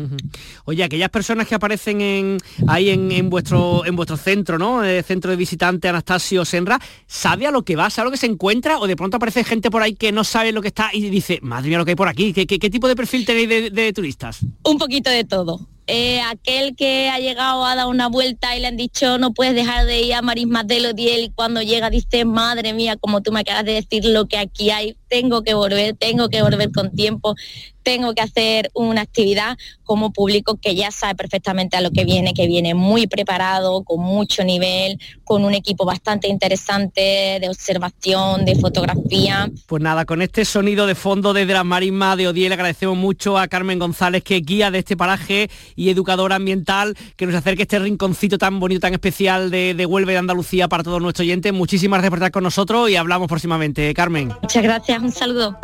Oye, 0.63 0.85
aquellas 0.85 1.09
personas 1.09 1.49
que 1.49 1.55
aparecen 1.55 1.99
en, 1.99 2.37
ahí 2.65 2.91
en, 2.91 3.29
vuestro, 3.29 3.85
en 3.85 3.97
vuestro 3.97 4.15
centro, 4.15 4.57
¿no? 4.57 4.85
El 4.85 5.03
centro 5.03 5.31
de 5.31 5.35
visitante 5.35 5.89
Anastasio 5.89 6.45
Senra, 6.45 6.79
¿sabe 7.07 7.45
a 7.45 7.51
lo 7.51 7.63
que 7.63 7.75
va? 7.75 7.89
¿Sabe 7.89 8.03
a 8.03 8.05
lo 8.05 8.11
que 8.11 8.17
se 8.17 8.27
encuentra? 8.27 8.79
¿O 8.79 8.87
de 8.87 8.95
pronto 8.95 9.17
aparece 9.17 9.43
gente 9.43 9.69
por 9.69 9.83
ahí 9.83 9.95
que 9.95 10.13
no 10.13 10.23
sabe 10.23 10.53
lo 10.53 10.61
que 10.61 10.69
está 10.69 10.91
y 10.93 11.09
dice, 11.09 11.39
madre 11.41 11.67
mía, 11.67 11.77
lo 11.77 11.83
que 11.83 11.91
hay 11.91 11.95
por 11.95 12.07
aquí? 12.07 12.31
¿Qué, 12.31 12.45
tipo 12.69 12.87
de 12.87 12.95
perfil 12.95 13.25
tenéis 13.25 13.73
de 13.73 13.91
turistas? 13.91 14.39
Un 14.63 14.77
poquito 14.77 15.09
de 15.09 15.25
todo 15.25 15.67
eh, 15.93 16.21
aquel 16.21 16.73
que 16.73 17.09
ha 17.09 17.19
llegado 17.19 17.65
a 17.65 17.75
dar 17.75 17.87
una 17.87 18.07
vuelta 18.07 18.55
y 18.55 18.61
le 18.61 18.67
han 18.67 18.77
dicho 18.77 19.17
no 19.17 19.33
puedes 19.33 19.53
dejar 19.53 19.85
de 19.85 20.01
ir 20.01 20.13
a 20.13 20.21
Marismas 20.21 20.65
de 20.65 20.87
Odiel 20.87 21.25
y 21.25 21.29
cuando 21.31 21.61
llega 21.61 21.89
dice 21.89 22.23
madre 22.23 22.73
mía 22.73 22.95
como 22.95 23.21
tú 23.21 23.33
me 23.33 23.41
acabas 23.41 23.65
de 23.65 23.73
decir 23.73 24.05
lo 24.05 24.25
que 24.25 24.37
aquí 24.37 24.69
hay 24.69 24.95
tengo 25.09 25.43
que 25.43 25.53
volver 25.53 25.97
tengo 25.97 26.29
que 26.29 26.41
volver 26.43 26.71
con 26.71 26.91
tiempo 26.91 27.35
tengo 27.83 28.13
que 28.13 28.21
hacer 28.21 28.69
una 28.73 29.01
actividad 29.01 29.57
como 29.83 30.13
público 30.13 30.57
que 30.61 30.75
ya 30.75 30.91
sabe 30.91 31.15
perfectamente 31.15 31.75
a 31.75 31.81
lo 31.81 31.91
que 31.91 32.05
viene, 32.05 32.33
que 32.33 32.47
viene 32.47 32.73
muy 32.73 33.07
preparado, 33.07 33.83
con 33.83 33.99
mucho 33.99 34.43
nivel, 34.43 34.99
con 35.23 35.43
un 35.43 35.53
equipo 35.53 35.85
bastante 35.85 36.29
interesante 36.29 37.39
de 37.41 37.49
observación, 37.49 38.45
de 38.45 38.55
fotografía. 38.55 39.51
Pues 39.67 39.81
nada, 39.81 40.05
con 40.05 40.21
este 40.21 40.45
sonido 40.45 40.87
de 40.87 40.95
fondo 40.95 41.33
desde 41.33 41.53
las 41.53 41.65
marismas 41.65 42.17
de 42.17 42.27
Odiel 42.27 42.53
agradecemos 42.53 42.97
mucho 42.97 43.37
a 43.37 43.47
Carmen 43.47 43.79
González, 43.79 44.23
que 44.23 44.37
es 44.37 44.45
guía 44.45 44.71
de 44.71 44.79
este 44.79 44.95
paraje 44.95 45.49
y 45.75 45.89
educadora 45.89 46.35
ambiental, 46.35 46.95
que 47.15 47.25
nos 47.25 47.35
acerque 47.35 47.63
este 47.63 47.79
rinconcito 47.79 48.37
tan 48.37 48.59
bonito, 48.59 48.81
tan 48.81 48.93
especial 48.93 49.51
de, 49.51 49.73
de 49.73 49.85
Huelva 49.85 50.11
y 50.11 50.13
de 50.13 50.19
Andalucía 50.19 50.67
para 50.67 50.83
todos 50.83 51.01
nuestros 51.01 51.25
oyentes. 51.25 51.53
Muchísimas 51.53 51.97
gracias 51.97 52.09
por 52.09 52.19
estar 52.19 52.31
con 52.31 52.43
nosotros 52.43 52.89
y 52.89 52.95
hablamos 52.95 53.27
próximamente. 53.27 53.93
Carmen. 53.93 54.33
Muchas 54.41 54.63
gracias, 54.63 55.01
un 55.01 55.11
saludo. 55.11 55.57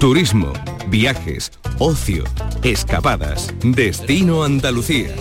Turismo, 0.00 0.54
viajes, 0.88 1.52
ocio, 1.78 2.24
escapadas, 2.62 3.52
destino 3.62 4.44
Andalucía. 4.44 5.14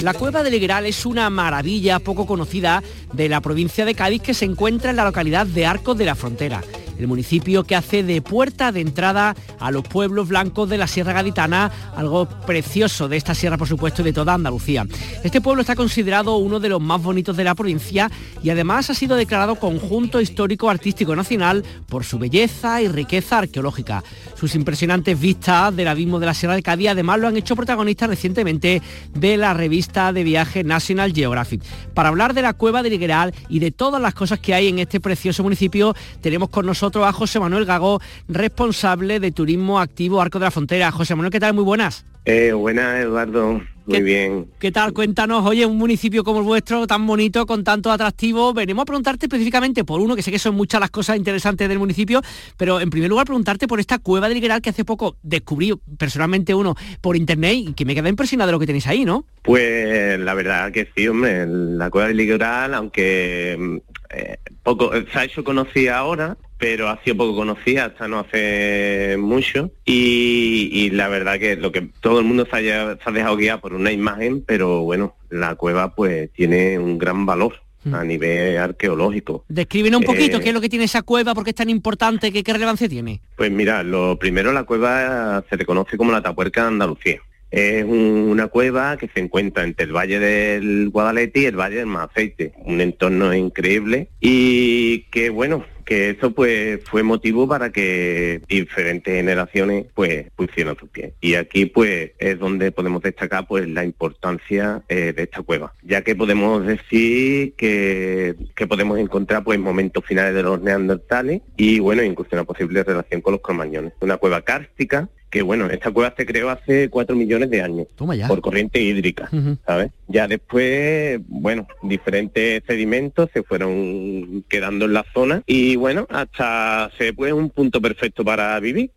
La 0.00 0.14
cueva 0.14 0.42
del 0.42 0.54
Igueral 0.54 0.84
es 0.86 1.06
una 1.06 1.30
maravilla 1.30 2.00
poco 2.00 2.26
conocida 2.26 2.82
de 3.12 3.28
la 3.28 3.40
provincia 3.40 3.84
de 3.84 3.94
Cádiz 3.94 4.20
que 4.20 4.34
se 4.34 4.46
encuentra 4.46 4.90
en 4.90 4.96
la 4.96 5.04
localidad 5.04 5.46
de 5.46 5.66
Arcos 5.66 5.96
de 5.96 6.06
la 6.06 6.16
Frontera. 6.16 6.64
El 6.98 7.06
municipio 7.06 7.64
que 7.64 7.76
hace 7.76 8.02
de 8.02 8.22
puerta 8.22 8.72
de 8.72 8.80
entrada 8.80 9.34
a 9.58 9.70
los 9.70 9.82
pueblos 9.82 10.28
blancos 10.28 10.68
de 10.68 10.78
la 10.78 10.86
Sierra 10.86 11.12
Gaditana, 11.12 11.70
algo 11.96 12.28
precioso 12.46 13.08
de 13.08 13.16
esta 13.16 13.34
sierra, 13.34 13.58
por 13.58 13.68
supuesto, 13.68 14.02
de 14.02 14.12
toda 14.12 14.34
Andalucía. 14.34 14.86
Este 15.22 15.40
pueblo 15.40 15.62
está 15.62 15.74
considerado 15.74 16.36
uno 16.36 16.60
de 16.60 16.68
los 16.68 16.80
más 16.80 17.02
bonitos 17.02 17.36
de 17.36 17.44
la 17.44 17.54
provincia 17.54 18.10
y 18.42 18.50
además 18.50 18.90
ha 18.90 18.94
sido 18.94 19.16
declarado 19.16 19.56
conjunto 19.56 20.20
histórico 20.20 20.70
artístico 20.70 21.16
nacional 21.16 21.64
por 21.88 22.04
su 22.04 22.18
belleza 22.18 22.80
y 22.82 22.88
riqueza 22.88 23.38
arqueológica. 23.38 24.04
Sus 24.34 24.54
impresionantes 24.54 25.18
vistas 25.18 25.74
del 25.74 25.88
abismo 25.88 26.20
de 26.20 26.26
la 26.26 26.34
Sierra 26.34 26.54
de 26.54 26.62
Cádiz 26.62 26.90
además 26.90 27.18
lo 27.18 27.28
han 27.28 27.36
hecho 27.36 27.56
protagonista 27.56 28.06
recientemente 28.06 28.82
de 29.14 29.36
la 29.36 29.54
revista 29.54 30.12
de 30.12 30.24
viaje 30.24 30.64
National 30.64 31.12
Geographic. 31.12 31.62
Para 31.94 32.10
hablar 32.10 32.34
de 32.34 32.42
la 32.42 32.52
cueva 32.52 32.82
de 32.82 32.90
Ligueral 32.90 33.34
y 33.48 33.58
de 33.58 33.70
todas 33.72 34.00
las 34.00 34.14
cosas 34.14 34.38
que 34.38 34.54
hay 34.54 34.68
en 34.68 34.78
este 34.78 35.00
precioso 35.00 35.42
municipio, 35.42 35.94
tenemos 36.20 36.50
con 36.50 36.66
nosotros 36.66 36.83
a 36.84 37.12
José 37.12 37.40
Manuel 37.40 37.64
Gago, 37.64 38.00
responsable 38.28 39.18
de 39.18 39.32
Turismo 39.32 39.80
Activo 39.80 40.20
Arco 40.20 40.38
de 40.38 40.44
la 40.44 40.50
Frontera. 40.50 40.92
José 40.92 41.14
Manuel, 41.14 41.32
¿qué 41.32 41.40
tal? 41.40 41.54
Muy 41.54 41.64
buenas. 41.64 42.04
Eh, 42.26 42.52
buenas, 42.52 43.00
Eduardo. 43.00 43.62
Muy 43.86 44.02
bien. 44.02 44.46
¿Qué 44.58 44.70
tal? 44.70 44.92
Cuéntanos, 44.92 45.44
oye, 45.46 45.64
un 45.64 45.78
municipio 45.78 46.24
como 46.24 46.40
el 46.40 46.44
vuestro, 46.44 46.86
tan 46.86 47.06
bonito, 47.06 47.46
con 47.46 47.64
tanto 47.64 47.90
atractivo. 47.90 48.52
Venimos 48.52 48.82
a 48.82 48.84
preguntarte 48.84 49.26
específicamente 49.26 49.84
por 49.84 50.00
uno, 50.00 50.14
que 50.14 50.22
sé 50.22 50.30
que 50.30 50.38
son 50.38 50.54
muchas 50.54 50.80
las 50.80 50.90
cosas 50.90 51.16
interesantes 51.16 51.68
del 51.68 51.78
municipio, 51.78 52.20
pero 52.58 52.80
en 52.80 52.90
primer 52.90 53.08
lugar 53.08 53.24
preguntarte 53.24 53.66
por 53.66 53.80
esta 53.80 53.98
cueva 53.98 54.28
del 54.28 54.36
Ligueral 54.36 54.60
que 54.60 54.70
hace 54.70 54.84
poco 54.84 55.16
descubrí 55.22 55.72
personalmente 55.98 56.54
uno 56.54 56.76
por 57.00 57.16
internet 57.16 57.54
y 57.56 57.72
que 57.72 57.86
me 57.86 57.94
quedé 57.94 58.10
impresionado 58.10 58.48
de 58.48 58.52
lo 58.52 58.58
que 58.58 58.66
tenéis 58.66 58.86
ahí, 58.86 59.04
¿no? 59.04 59.24
Pues 59.42 60.18
la 60.18 60.34
verdad 60.34 60.70
que 60.70 60.88
sí, 60.94 61.08
hombre, 61.08 61.46
la 61.46 61.88
cueva 61.90 62.08
del 62.08 62.18
Ligueral, 62.18 62.74
aunque 62.74 63.80
eh, 64.10 64.36
poco 64.62 64.92
se 65.12 65.18
ha 65.18 65.24
hecho 65.24 65.44
conocida 65.44 65.98
ahora, 65.98 66.36
pero 66.64 66.88
ha 66.88 66.98
sido 67.04 67.18
poco 67.18 67.36
conocida 67.36 67.84
hasta 67.84 68.08
no 68.08 68.20
hace 68.20 69.16
mucho 69.18 69.70
y, 69.84 70.88
la 70.92 71.08
verdad 71.08 71.38
que 71.38 71.56
lo 71.56 71.70
que 71.70 71.90
todo 72.00 72.20
el 72.20 72.24
mundo 72.24 72.48
se, 72.50 72.72
ha 72.72 72.94
dejado 73.12 73.36
guiar 73.36 73.60
por 73.60 73.74
una 73.74 73.92
imagen, 73.92 74.42
pero 74.46 74.80
bueno, 74.80 75.14
la 75.28 75.56
cueva 75.56 75.94
pues 75.94 76.32
tiene 76.32 76.78
un 76.78 76.96
gran 76.96 77.26
valor 77.26 77.60
a 77.92 78.02
mm. 78.02 78.08
nivel 78.08 78.56
arqueológico. 78.56 79.44
Descríbenos 79.46 80.00
un 80.00 80.06
poquito 80.06 80.38
eh, 80.38 80.40
qué 80.40 80.48
es 80.48 80.54
lo 80.54 80.62
que 80.62 80.70
tiene 80.70 80.86
esa 80.86 81.02
cueva, 81.02 81.34
por 81.34 81.44
qué 81.44 81.50
es 81.50 81.56
tan 81.56 81.68
importante, 81.68 82.32
qué, 82.32 82.42
qué 82.42 82.54
relevancia 82.54 82.88
tiene. 82.88 83.20
Pues 83.36 83.50
mira, 83.50 83.82
lo 83.82 84.18
primero 84.18 84.50
la 84.50 84.64
cueva 84.64 85.44
se 85.50 85.58
le 85.58 85.66
conoce 85.66 85.98
como 85.98 86.12
la 86.12 86.22
Tapuerca 86.22 86.62
de 86.62 86.68
Andalucía. 86.68 87.20
Es 87.50 87.84
una 87.84 88.48
cueva 88.48 88.96
que 88.96 89.08
se 89.08 89.20
encuentra 89.20 89.64
entre 89.64 89.84
el 89.84 89.92
Valle 89.92 90.18
del 90.18 90.88
Guadalete 90.88 91.40
y 91.40 91.44
el 91.44 91.60
Valle 91.60 91.76
del 91.76 91.86
Maceite, 91.86 92.54
un 92.64 92.80
entorno 92.80 93.34
increíble 93.34 94.08
y 94.18 95.02
que 95.10 95.28
bueno, 95.28 95.64
que 95.84 96.10
eso 96.10 96.32
pues 96.32 96.80
fue 96.84 97.02
motivo 97.02 97.46
para 97.48 97.70
que 97.70 98.40
diferentes 98.48 99.14
generaciones 99.14 99.86
pues 99.94 100.30
pusieran 100.36 100.76
sus 100.76 100.88
pies. 100.88 101.12
Y 101.20 101.34
aquí 101.34 101.66
pues 101.66 102.12
es 102.18 102.38
donde 102.38 102.72
podemos 102.72 103.02
destacar 103.02 103.46
pues 103.46 103.68
la 103.68 103.84
importancia 103.84 104.82
eh, 104.88 105.12
de 105.14 105.22
esta 105.22 105.42
cueva, 105.42 105.74
ya 105.82 106.02
que 106.02 106.16
podemos 106.16 106.66
decir 106.66 107.54
que, 107.54 108.34
que 108.54 108.66
podemos 108.66 108.98
encontrar 108.98 109.44
pues 109.44 109.58
momentos 109.58 110.04
finales 110.04 110.34
de 110.34 110.42
los 110.42 110.60
neandertales 110.60 111.42
y 111.56 111.78
bueno, 111.78 112.02
incluso 112.02 112.30
una 112.32 112.44
posible 112.44 112.82
relación 112.82 113.20
con 113.20 113.32
los 113.32 113.42
cromañones. 113.42 113.92
Una 114.00 114.16
cueva 114.16 114.42
cárstica 114.42 115.08
que 115.34 115.42
bueno, 115.42 115.66
esta 115.66 115.90
cueva 115.90 116.14
se 116.16 116.24
creó 116.24 116.48
hace 116.48 116.88
cuatro 116.88 117.16
millones 117.16 117.50
de 117.50 117.60
años 117.60 117.88
por 118.28 118.40
corriente 118.40 118.80
hídrica, 118.80 119.28
¿sabes? 119.66 119.90
Ya 120.06 120.28
después, 120.28 121.18
bueno, 121.26 121.66
diferentes 121.82 122.62
sedimentos 122.64 123.30
se 123.34 123.42
fueron 123.42 124.44
quedando 124.48 124.84
en 124.84 124.92
la 124.92 125.04
zona 125.12 125.42
y 125.44 125.74
bueno, 125.74 126.06
hasta 126.08 126.88
se 126.96 127.12
fue 127.14 127.32
un 127.32 127.50
punto 127.50 127.80
perfecto 127.80 128.24
para 128.24 128.60
vivir 128.60 128.92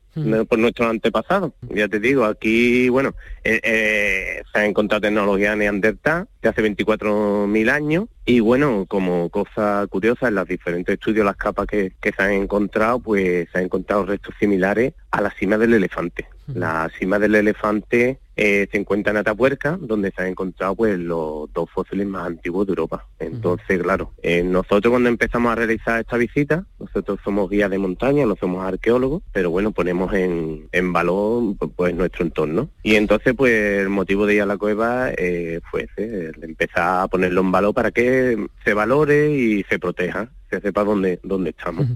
por 0.48 0.60
nuestros 0.60 0.90
antepasados. 0.90 1.54
Ya 1.70 1.88
te 1.88 2.00
digo, 2.00 2.26
aquí, 2.26 2.90
bueno, 2.90 3.14
eh, 3.44 3.60
eh, 3.64 4.44
se 4.52 4.60
ha 4.60 4.66
encontrado 4.66 5.02
tecnología 5.02 5.56
neandertal 5.56 6.28
de 6.42 6.50
hace 6.50 6.64
24.000 6.64 7.70
años 7.70 8.06
y 8.26 8.40
bueno, 8.40 8.86
como 8.88 9.30
cosa 9.30 9.86
curiosa, 9.90 10.28
en 10.28 10.36
los 10.36 10.48
diferentes 10.48 10.94
estudios, 10.94 11.26
las 11.26 11.38
capas 11.38 11.68
que, 11.68 11.94
que 12.02 12.12
se 12.12 12.24
han 12.24 12.32
encontrado, 12.32 13.00
pues 13.00 13.48
se 13.52 13.58
han 13.58 13.66
encontrado 13.66 14.06
restos 14.06 14.36
similares 14.40 14.94
a 15.12 15.22
la 15.22 15.32
cima 15.32 15.58
del 15.58 15.74
elefante. 15.74 16.28
La 16.54 16.90
cima 16.98 17.20
del 17.20 17.36
elefante 17.36 18.20
eh, 18.38 18.68
se 18.72 18.78
encuentra 18.78 19.12
en 19.12 19.18
Atapuerca, 19.18 19.78
donde 19.80 20.12
se 20.12 20.22
han 20.22 20.30
encontrado 20.30 20.76
pues 20.76 20.98
los 20.98 21.52
dos 21.54 21.70
fósiles 21.72 22.08
más 22.08 22.28
antiguos 22.28 22.68
de 22.68 22.72
Europa. 22.72 23.06
Entonces, 23.20 23.82
claro, 23.82 24.14
eh, 24.22 24.44
nosotros 24.44 24.92
cuando 24.92 25.10
empezamos 25.10 25.52
a 25.52 25.56
realizar 25.56 26.00
esta 26.00 26.18
visita, 26.18 26.66
nosotros 26.80 27.20
somos 27.24 27.50
guías 27.50 27.72
de 27.72 27.80
montaña, 27.80 28.26
no 28.26 28.36
somos 28.36 28.64
arqueólogos, 28.64 29.24
pero 29.34 29.50
bueno, 29.50 29.72
ponemos 29.72 30.14
en, 30.14 30.70
en 30.72 30.94
valor 30.94 31.56
pues 31.76 31.96
nuestro 31.96 32.26
entorno. 32.26 32.70
Y 32.84 32.96
entonces, 32.96 33.34
pues 33.36 33.82
el 33.82 33.90
motivo 33.90 34.26
de 34.26 34.36
ir 34.36 34.42
a 34.44 34.46
la 34.46 34.58
cueva 34.58 35.10
eh, 35.18 35.60
fue 35.70 35.88
ese, 35.90 36.32
empezar 36.42 37.04
a 37.04 37.08
ponerlo 37.08 37.42
en 37.42 37.52
valor 37.52 37.74
para 37.74 37.92
que 37.92 38.48
se 38.64 38.74
valore 38.74 39.32
y 39.32 39.64
se 39.64 39.80
proteja 39.80 40.30
que 40.48 40.60
sepa 40.60 40.84
dónde, 40.84 41.20
dónde 41.24 41.52
estamos. 41.52 41.88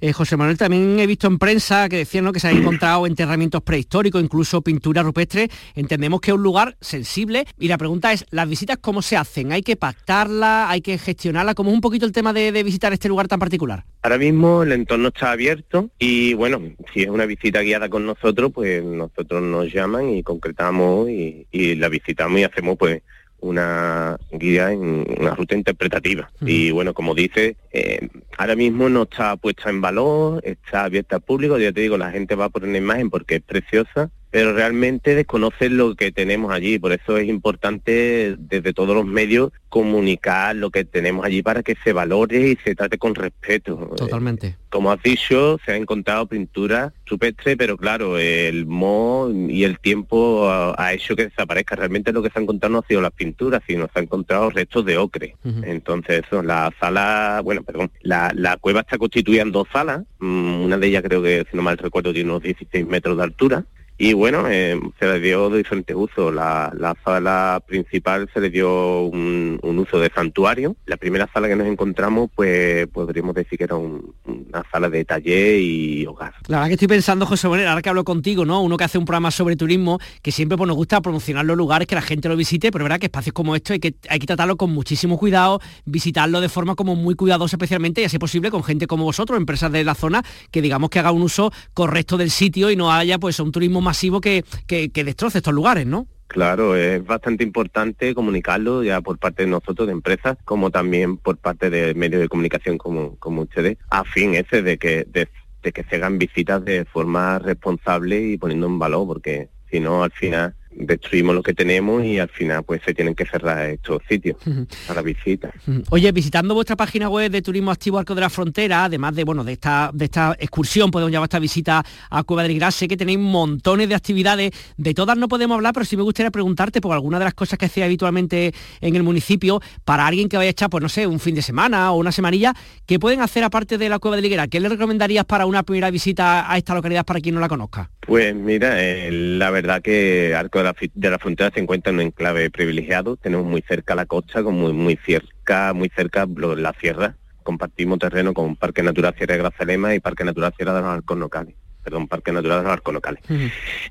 Eh, 0.00 0.12
José 0.12 0.36
Manuel, 0.36 0.58
también 0.58 0.98
he 0.98 1.06
visto 1.06 1.26
en 1.26 1.38
prensa 1.38 1.88
que 1.88 1.96
decían 1.96 2.32
que 2.32 2.40
se 2.40 2.48
han 2.48 2.56
encontrado 2.56 3.06
enterramientos 3.06 3.62
prehistóricos, 3.62 4.22
incluso 4.22 4.62
pintura 4.62 5.02
rupestre. 5.02 5.48
Entendemos 5.74 6.20
que 6.20 6.30
es 6.30 6.36
un 6.36 6.42
lugar 6.42 6.76
sensible 6.80 7.44
y 7.58 7.68
la 7.68 7.78
pregunta 7.78 8.12
es, 8.12 8.26
¿las 8.30 8.48
visitas 8.48 8.78
cómo 8.78 9.02
se 9.02 9.16
hacen? 9.16 9.52
¿Hay 9.52 9.62
que 9.62 9.76
pactarla? 9.76 10.70
¿Hay 10.70 10.80
que 10.80 10.98
gestionarla? 10.98 11.54
¿Cómo 11.54 11.70
es 11.70 11.74
un 11.74 11.80
poquito 11.80 12.06
el 12.06 12.12
tema 12.12 12.32
de, 12.32 12.58
visitar 12.62 12.92
este 12.92 13.08
lugar 13.08 13.28
tan 13.28 13.38
particular? 13.38 13.84
Ahora 14.02 14.18
mismo 14.18 14.62
el 14.62 14.72
entorno 14.72 15.08
está 15.08 15.32
abierto 15.32 15.90
y 15.98 16.34
bueno, 16.34 16.60
si 16.92 17.02
es 17.02 17.08
una 17.08 17.24
visita 17.24 17.60
guiada 17.60 17.88
con 17.88 18.04
nosotros, 18.04 18.50
pues 18.52 18.82
nosotros 18.82 19.42
nos 19.42 19.72
llaman 19.72 20.08
y 20.10 20.22
concretamos 20.22 21.08
y, 21.08 21.46
y 21.50 21.76
la 21.76 21.88
visitamos 21.88 22.40
y 22.40 22.44
hacemos 22.44 22.76
pues 22.76 23.02
una 23.40 24.18
guía 24.32 24.72
en 24.72 25.06
una 25.18 25.34
ruta 25.34 25.54
interpretativa. 25.54 26.30
Y 26.40 26.70
bueno, 26.70 26.94
como 26.94 27.14
dice, 27.14 27.56
eh, 27.72 28.08
ahora 28.36 28.56
mismo 28.56 28.88
no 28.88 29.02
está 29.02 29.36
puesta 29.36 29.70
en 29.70 29.80
valor, 29.80 30.40
está 30.44 30.84
abierta 30.84 31.16
al 31.16 31.22
público, 31.22 31.58
ya 31.58 31.72
te 31.72 31.80
digo, 31.80 31.96
la 31.96 32.10
gente 32.10 32.34
va 32.34 32.48
por 32.48 32.64
una 32.64 32.78
imagen 32.78 33.10
porque 33.10 33.36
es 33.36 33.42
preciosa 33.42 34.10
pero 34.30 34.52
realmente 34.52 35.14
desconocen 35.14 35.76
lo 35.76 35.94
que 35.94 36.12
tenemos 36.12 36.52
allí. 36.52 36.78
Por 36.78 36.92
eso 36.92 37.16
es 37.16 37.28
importante 37.28 38.36
desde 38.38 38.72
todos 38.72 38.94
los 38.94 39.06
medios 39.06 39.52
comunicar 39.68 40.56
lo 40.56 40.70
que 40.70 40.84
tenemos 40.84 41.24
allí 41.24 41.42
para 41.42 41.62
que 41.62 41.76
se 41.84 41.92
valore 41.92 42.50
y 42.50 42.56
se 42.56 42.74
trate 42.74 42.98
con 42.98 43.14
respeto. 43.14 43.90
Totalmente. 43.96 44.56
como 44.70 44.90
has 44.90 45.02
dicho, 45.02 45.58
se 45.64 45.72
ha 45.72 45.76
encontrado 45.76 46.26
pintura 46.26 46.92
supestre, 47.06 47.56
pero 47.56 47.76
claro, 47.76 48.18
el 48.18 48.66
mo 48.66 49.30
y 49.32 49.64
el 49.64 49.78
tiempo 49.78 50.48
ha, 50.50 50.92
hecho 50.92 51.16
que 51.16 51.26
desaparezca. 51.26 51.76
Realmente 51.76 52.12
lo 52.12 52.22
que 52.22 52.30
se 52.30 52.38
ha 52.38 52.42
encontrado 52.42 52.72
no 52.72 52.78
ha 52.80 52.86
sido 52.86 53.00
las 53.00 53.12
pinturas, 53.12 53.62
sino 53.66 53.88
se 53.92 53.98
han 53.98 54.04
encontrado 54.04 54.50
restos 54.50 54.84
de 54.84 54.98
ocre. 54.98 55.36
Entonces, 55.62 56.24
eso, 56.26 56.42
la 56.42 56.72
sala, 56.80 57.40
bueno, 57.42 57.62
perdón, 57.62 57.90
la, 58.00 58.32
la 58.34 58.56
cueva 58.56 58.80
está 58.80 58.98
constituida 58.98 59.42
en 59.42 59.52
dos 59.52 59.68
salas. 59.72 60.02
Mm, 60.18 60.62
una 60.64 60.78
de 60.78 60.86
ellas 60.86 61.02
creo 61.02 61.22
que, 61.22 61.46
si 61.50 61.56
no 61.56 61.62
mal 61.62 61.78
recuerdo, 61.78 62.12
tiene 62.12 62.30
unos 62.30 62.42
16 62.42 62.86
metros 62.86 63.16
de 63.16 63.22
altura 63.22 63.64
y 64.00 64.12
bueno, 64.12 64.44
eh, 64.48 64.80
se 65.00 65.06
le 65.06 65.18
dio 65.18 65.50
diferentes 65.50 65.94
usos. 65.96 66.32
La, 66.32 66.72
la, 66.78 66.96
sala 67.04 67.60
principal 67.66 68.30
se 68.32 68.40
le 68.40 68.48
dio 68.48 69.02
un, 69.02 69.58
uso 69.60 69.98
de 69.98 70.08
santuario. 70.14 70.76
La 70.86 70.96
primera 70.96 71.28
sala 71.32 71.48
que 71.48 71.56
nos 71.56 71.66
encontramos, 71.66 72.30
pues 72.32 72.86
podríamos 72.86 73.34
decir 73.34 73.58
que 73.58 73.64
era 73.64 73.74
una 73.74 74.64
sala 74.70 74.88
de 74.88 75.04
taller 75.04 75.58
y 75.60 76.06
hogar. 76.06 76.32
La 76.46 76.58
verdad 76.58 76.68
que 76.68 76.74
estoy 76.74 76.88
pensando, 76.88 77.26
José 77.26 77.48
Manuel, 77.48 77.66
ahora 77.66 77.82
que 77.82 77.88
hablo 77.88 78.04
contigo, 78.04 78.44
¿no? 78.44 78.62
Uno 78.62 78.76
que 78.76 78.84
hace 78.84 78.98
un 78.98 79.04
programa 79.04 79.32
sobre 79.32 79.56
turismo, 79.56 79.98
que 80.22 80.30
siempre 80.30 80.56
pues, 80.56 80.68
nos 80.68 80.76
gusta 80.76 81.00
promocionar 81.00 81.44
los 81.44 81.56
lugares, 81.56 81.88
que 81.88 81.96
la 81.96 82.02
gente 82.02 82.28
lo 82.28 82.36
visite, 82.36 82.70
pero 82.70 82.84
verdad 82.84 83.00
que 83.00 83.06
espacios 83.06 83.32
como 83.32 83.56
estos 83.56 83.72
hay 83.72 83.80
que, 83.80 83.96
hay 84.08 84.20
que 84.20 84.26
tratarlo 84.28 84.56
con 84.56 84.70
muchísimo 84.70 85.18
cuidado, 85.18 85.60
visitarlo 85.86 86.40
de 86.40 86.48
forma 86.48 86.76
como 86.76 86.94
muy 86.94 87.16
cuidadosa 87.16 87.56
especialmente, 87.56 88.02
y 88.02 88.04
así 88.04 88.18
posible 88.20 88.52
con 88.52 88.62
gente 88.62 88.86
como 88.86 89.02
vosotros, 89.02 89.36
empresas 89.36 89.72
de 89.72 89.82
la 89.82 89.96
zona, 89.96 90.22
que 90.52 90.62
digamos 90.62 90.90
que 90.90 91.00
haga 91.00 91.10
un 91.10 91.22
uso 91.22 91.52
correcto 91.74 92.16
del 92.16 92.30
sitio 92.30 92.70
y 92.70 92.76
no 92.76 92.92
haya 92.92 93.18
pues 93.18 93.40
un 93.40 93.50
turismo 93.50 93.87
masivo 93.88 94.20
que, 94.20 94.44
que, 94.66 95.04
destroce 95.04 95.38
estos 95.38 95.54
lugares, 95.54 95.86
¿no? 95.86 96.06
Claro, 96.26 96.76
es 96.76 97.02
bastante 97.02 97.42
importante 97.42 98.14
comunicarlo 98.14 98.82
ya 98.82 99.00
por 99.00 99.16
parte 99.16 99.44
de 99.44 99.48
nosotros, 99.48 99.86
de 99.86 99.94
empresas, 99.94 100.36
como 100.44 100.70
también 100.70 101.16
por 101.16 101.38
parte 101.38 101.70
de 101.70 101.94
medios 101.94 102.20
de 102.20 102.28
comunicación 102.28 102.76
como, 102.76 103.16
como 103.16 103.42
ustedes, 103.42 103.78
a 103.88 104.04
fin 104.04 104.34
ese 104.34 104.60
de 104.60 104.76
que, 104.76 105.06
de, 105.10 105.26
que 105.72 105.84
se 105.84 105.96
hagan 105.96 106.18
visitas 106.18 106.62
de 106.66 106.84
forma 106.84 107.38
responsable 107.38 108.20
y 108.20 108.36
poniendo 108.36 108.66
en 108.66 108.78
valor, 108.78 109.06
porque 109.06 109.48
si 109.70 109.80
no, 109.80 110.02
al 110.02 110.12
final 110.12 110.54
destruimos 110.78 111.34
lo 111.34 111.42
que 111.42 111.54
tenemos 111.54 112.04
y 112.04 112.18
al 112.18 112.28
final 112.28 112.62
pues 112.62 112.80
se 112.84 112.94
tienen 112.94 113.14
que 113.14 113.26
cerrar 113.26 113.66
estos 113.66 114.02
sitios 114.08 114.36
para 114.86 115.02
visitas. 115.02 115.52
Oye, 115.90 116.10
visitando 116.12 116.54
vuestra 116.54 116.76
página 116.76 117.08
web 117.08 117.30
de 117.30 117.42
Turismo 117.42 117.70
Activo 117.70 117.98
Arco 117.98 118.14
de 118.14 118.20
la 118.20 118.30
Frontera, 118.30 118.84
además 118.84 119.14
de 119.14 119.24
bueno 119.24 119.44
de 119.44 119.52
esta 119.52 119.90
de 119.92 120.04
esta 120.04 120.36
excursión, 120.38 120.90
podemos 120.90 121.12
llamar 121.12 121.26
esta 121.26 121.38
visita 121.38 121.84
a 122.10 122.22
Cueva 122.22 122.42
del 122.42 122.54
Gras, 122.54 122.74
sé 122.74 122.88
que 122.88 122.96
tenéis 122.96 123.18
montones 123.18 123.88
de 123.88 123.94
actividades, 123.94 124.52
de 124.76 124.94
todas 124.94 125.16
no 125.16 125.28
podemos 125.28 125.56
hablar, 125.56 125.72
pero 125.74 125.84
sí 125.84 125.96
me 125.96 126.02
gustaría 126.02 126.30
preguntarte 126.30 126.80
por 126.80 126.92
alguna 126.92 127.18
de 127.18 127.24
las 127.24 127.34
cosas 127.34 127.58
que 127.58 127.66
hacéis 127.66 127.84
habitualmente 127.84 128.52
en 128.80 128.96
el 128.96 129.02
municipio, 129.02 129.60
para 129.84 130.06
alguien 130.06 130.28
que 130.28 130.36
vaya 130.36 130.48
a 130.48 130.50
echar, 130.50 130.70
pues 130.70 130.82
no 130.82 130.88
sé, 130.88 131.06
un 131.06 131.20
fin 131.20 131.34
de 131.34 131.42
semana 131.42 131.92
o 131.92 131.98
una 131.98 132.12
semanilla, 132.12 132.54
¿qué 132.86 132.98
pueden 132.98 133.20
hacer 133.20 133.44
aparte 133.44 133.78
de 133.78 133.88
la 133.88 133.98
Cueva 133.98 134.16
de 134.16 134.22
Liguera? 134.22 134.46
¿Qué 134.46 134.60
le 134.60 134.68
recomendarías 134.68 135.24
para 135.24 135.46
una 135.46 135.62
primera 135.62 135.90
visita 135.90 136.50
a 136.50 136.56
esta 136.56 136.74
localidad 136.74 137.04
para 137.04 137.20
quien 137.20 137.34
no 137.34 137.40
la 137.40 137.48
conozca? 137.48 137.90
Pues 138.00 138.34
mira, 138.34 138.82
eh, 138.82 139.10
la 139.10 139.50
verdad 139.50 139.82
que 139.82 140.34
Arco 140.34 140.60
de 140.94 141.10
la, 141.10 141.18
Frontera 141.18 141.50
se 141.52 141.60
encuentra 141.60 141.90
en 141.90 141.96
un 141.96 142.02
enclave 142.02 142.50
privilegiado, 142.50 143.16
tenemos 143.16 143.46
muy 143.46 143.62
cerca 143.62 143.94
la 143.94 144.06
costa, 144.06 144.42
con 144.42 144.54
muy, 144.54 144.72
muy 144.72 144.98
cerca, 145.04 145.72
muy 145.72 145.88
cerca 145.88 146.26
la 146.26 146.72
sierra, 146.80 147.16
compartimos 147.42 147.98
terreno 147.98 148.34
con 148.34 148.56
Parque 148.56 148.82
Natural 148.82 149.14
Sierra 149.16 149.34
de 149.34 149.42
Grazalema 149.42 149.94
y 149.94 150.00
Parque 150.00 150.24
Natural 150.24 150.52
Sierra 150.56 150.74
de 150.74 150.80
los 150.82 150.90
Arcos 150.90 151.18
Locales 151.18 151.54
perdón, 151.88 152.06
Parque 152.06 152.32
Natural 152.32 152.58
de 152.58 152.64
los 152.64 152.72
Arcos 152.72 152.92
Locales. 152.92 153.22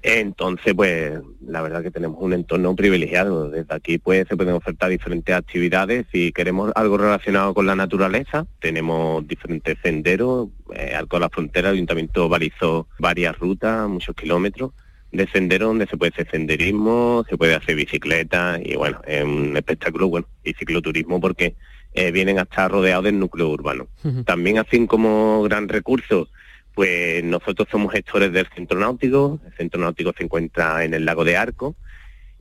Entonces, 0.04 0.74
pues, 0.76 1.20
la 1.42 1.62
verdad 1.64 1.82
que 1.82 1.90
tenemos 1.90 2.18
un 2.20 2.34
entorno 2.34 2.76
privilegiado. 2.76 3.50
Desde 3.50 3.74
aquí, 3.74 3.98
pues, 3.98 4.28
se 4.28 4.38
pueden 4.38 4.54
ofertar 4.54 4.92
diferentes 4.92 5.34
actividades. 5.36 6.06
Si 6.12 6.32
queremos 6.32 6.72
algo 6.76 6.98
relacionado 6.98 7.56
con 7.56 7.66
la 7.66 7.76
naturaleza, 7.76 8.46
tenemos 8.60 9.28
diferentes 9.28 9.78
senderos. 9.82 10.50
Eh, 10.76 10.94
Arco 10.96 11.16
de 11.16 11.22
la 11.22 11.30
Frontera, 11.30 11.70
el 11.70 11.76
Ayuntamiento 11.76 12.30
balizó 12.30 12.88
varias 13.00 13.38
rutas, 13.40 13.90
muchos 13.90 14.16
kilómetros 14.16 14.74
de 15.18 15.28
sendero 15.28 15.68
donde 15.68 15.88
se 15.88 15.98
puede 15.98 16.12
hacer 16.14 16.30
senderismo, 16.30 17.26
se 17.30 17.38
puede 17.38 17.56
hacer 17.56 17.76
bicicleta 17.76 18.60
y 18.64 18.76
bueno, 18.76 19.02
es 19.06 19.24
un 19.24 19.58
espectáculo, 19.58 20.08
bueno, 20.08 20.28
y 20.44 20.54
cicloturismo 20.54 21.20
porque 21.20 21.56
eh, 21.94 22.12
vienen 22.12 22.40
a 22.40 22.44
estar 22.44 22.72
rodeados 22.72 23.04
del 23.06 23.20
núcleo 23.20 23.50
urbano. 23.50 23.88
También 24.26 24.60
así 24.60 24.86
como 24.88 25.44
gran 25.44 25.68
recurso 25.68 26.30
pues 26.78 27.24
nosotros 27.24 27.68
somos 27.72 27.92
gestores 27.92 28.32
del 28.32 28.48
centro 28.54 28.80
náutico, 28.80 29.40
el 29.44 29.54
centro 29.54 29.82
náutico 29.82 30.14
se 30.16 30.24
encuentra 30.24 30.84
en 30.86 30.94
el 30.94 31.06
lago 31.06 31.26
de 31.26 31.36
Arco, 31.36 31.76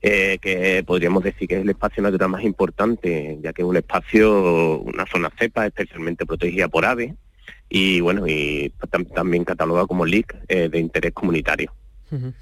eh, 0.02 0.36
que 0.42 0.84
podríamos 0.86 1.24
decir 1.24 1.48
que 1.48 1.54
es 1.54 1.62
el 1.62 1.70
espacio 1.70 2.02
natural 2.02 2.28
más 2.28 2.44
importante, 2.44 3.38
ya 3.40 3.54
que 3.54 3.62
es 3.62 3.66
un 3.66 3.78
espacio, 3.78 4.80
una 4.80 5.06
zona 5.06 5.30
cepa 5.38 5.64
especialmente 5.64 6.26
protegida 6.26 6.68
por 6.68 6.84
aves, 6.84 7.14
y 7.70 8.00
bueno, 8.00 8.28
y 8.28 8.74
también 9.14 9.44
catalogado 9.44 9.86
como 9.86 10.04
LIC 10.04 10.36
eh, 10.48 10.68
de 10.68 10.80
interés 10.80 11.12
comunitario. 11.14 11.72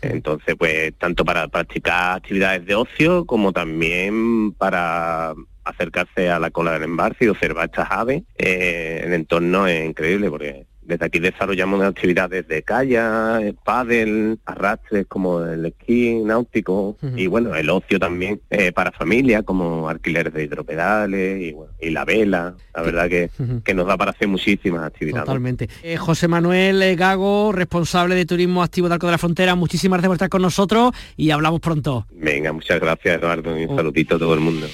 Entonces, 0.02 0.54
pues 0.59 0.92
tanto 0.99 1.25
para 1.25 1.49
practicar 1.49 2.16
actividades 2.16 2.66
de 2.66 2.75
ocio 2.75 3.25
como 3.25 3.52
también 3.52 4.52
para 4.52 5.35
acercarse 5.64 6.28
a 6.28 6.38
la 6.38 6.50
cola 6.50 6.73
del 6.73 6.83
embarque 6.83 7.25
y 7.25 7.28
observar 7.28 7.66
estas 7.66 7.90
aves, 7.90 8.23
eh, 8.37 9.02
el 9.04 9.14
entorno 9.14 9.66
es 9.66 9.85
increíble 9.85 10.30
porque 10.30 10.66
desde 10.86 11.06
aquí 11.06 11.18
desarrollamos 11.18 11.82
actividades 11.82 12.46
de 12.46 12.62
calla, 12.62 13.40
pádel, 13.64 14.38
arrastres 14.44 15.06
como 15.06 15.42
el 15.42 15.66
esquí 15.66 16.14
náutico 16.24 16.96
y 17.16 17.26
bueno, 17.26 17.54
el 17.54 17.70
ocio 17.70 17.98
también 17.98 18.40
eh, 18.50 18.72
para 18.72 18.92
familias 18.92 19.42
como 19.44 19.88
alquileres 19.88 20.32
de 20.32 20.44
hidropedales 20.44 21.54
y, 21.80 21.90
la 21.90 22.04
vela. 22.04 22.54
La 22.74 22.82
verdad 22.82 23.08
que, 23.08 23.30
nos 23.74 23.86
da 23.86 23.96
para 23.96 24.10
hacer 24.10 24.26
muchísimas 24.28 24.84
actividades. 24.84 25.24
Totalmente. 25.24 25.68
Eh, 25.82 25.96
José 25.96 26.28
Manuel 26.28 26.82
eh, 26.82 26.96
Gago, 26.96 27.52
responsable 27.52 28.14
de 28.14 28.26
Turismo 28.26 28.62
Activo 28.62 28.88
de 28.88 28.94
Arco 28.94 29.06
de 29.06 29.12
la 29.12 29.18
Frontera, 29.18 29.54
muchísimas 29.54 29.98
gracias 29.98 30.08
por 30.08 30.16
estar 30.16 30.28
con 30.28 30.42
nosotros 30.42 30.92
y 31.16 31.30
hablamos 31.30 31.60
pronto. 31.60 32.06
Venga, 32.10 32.52
muchas 32.52 32.80
gracias 32.80 33.18
Eduardo 33.18 33.58
y 33.58 33.64
un 33.64 33.70
oh. 33.70 33.76
saludito 33.76 34.16
a 34.16 34.18
todo 34.18 34.34
el 34.34 34.40
mundo. 34.40 34.66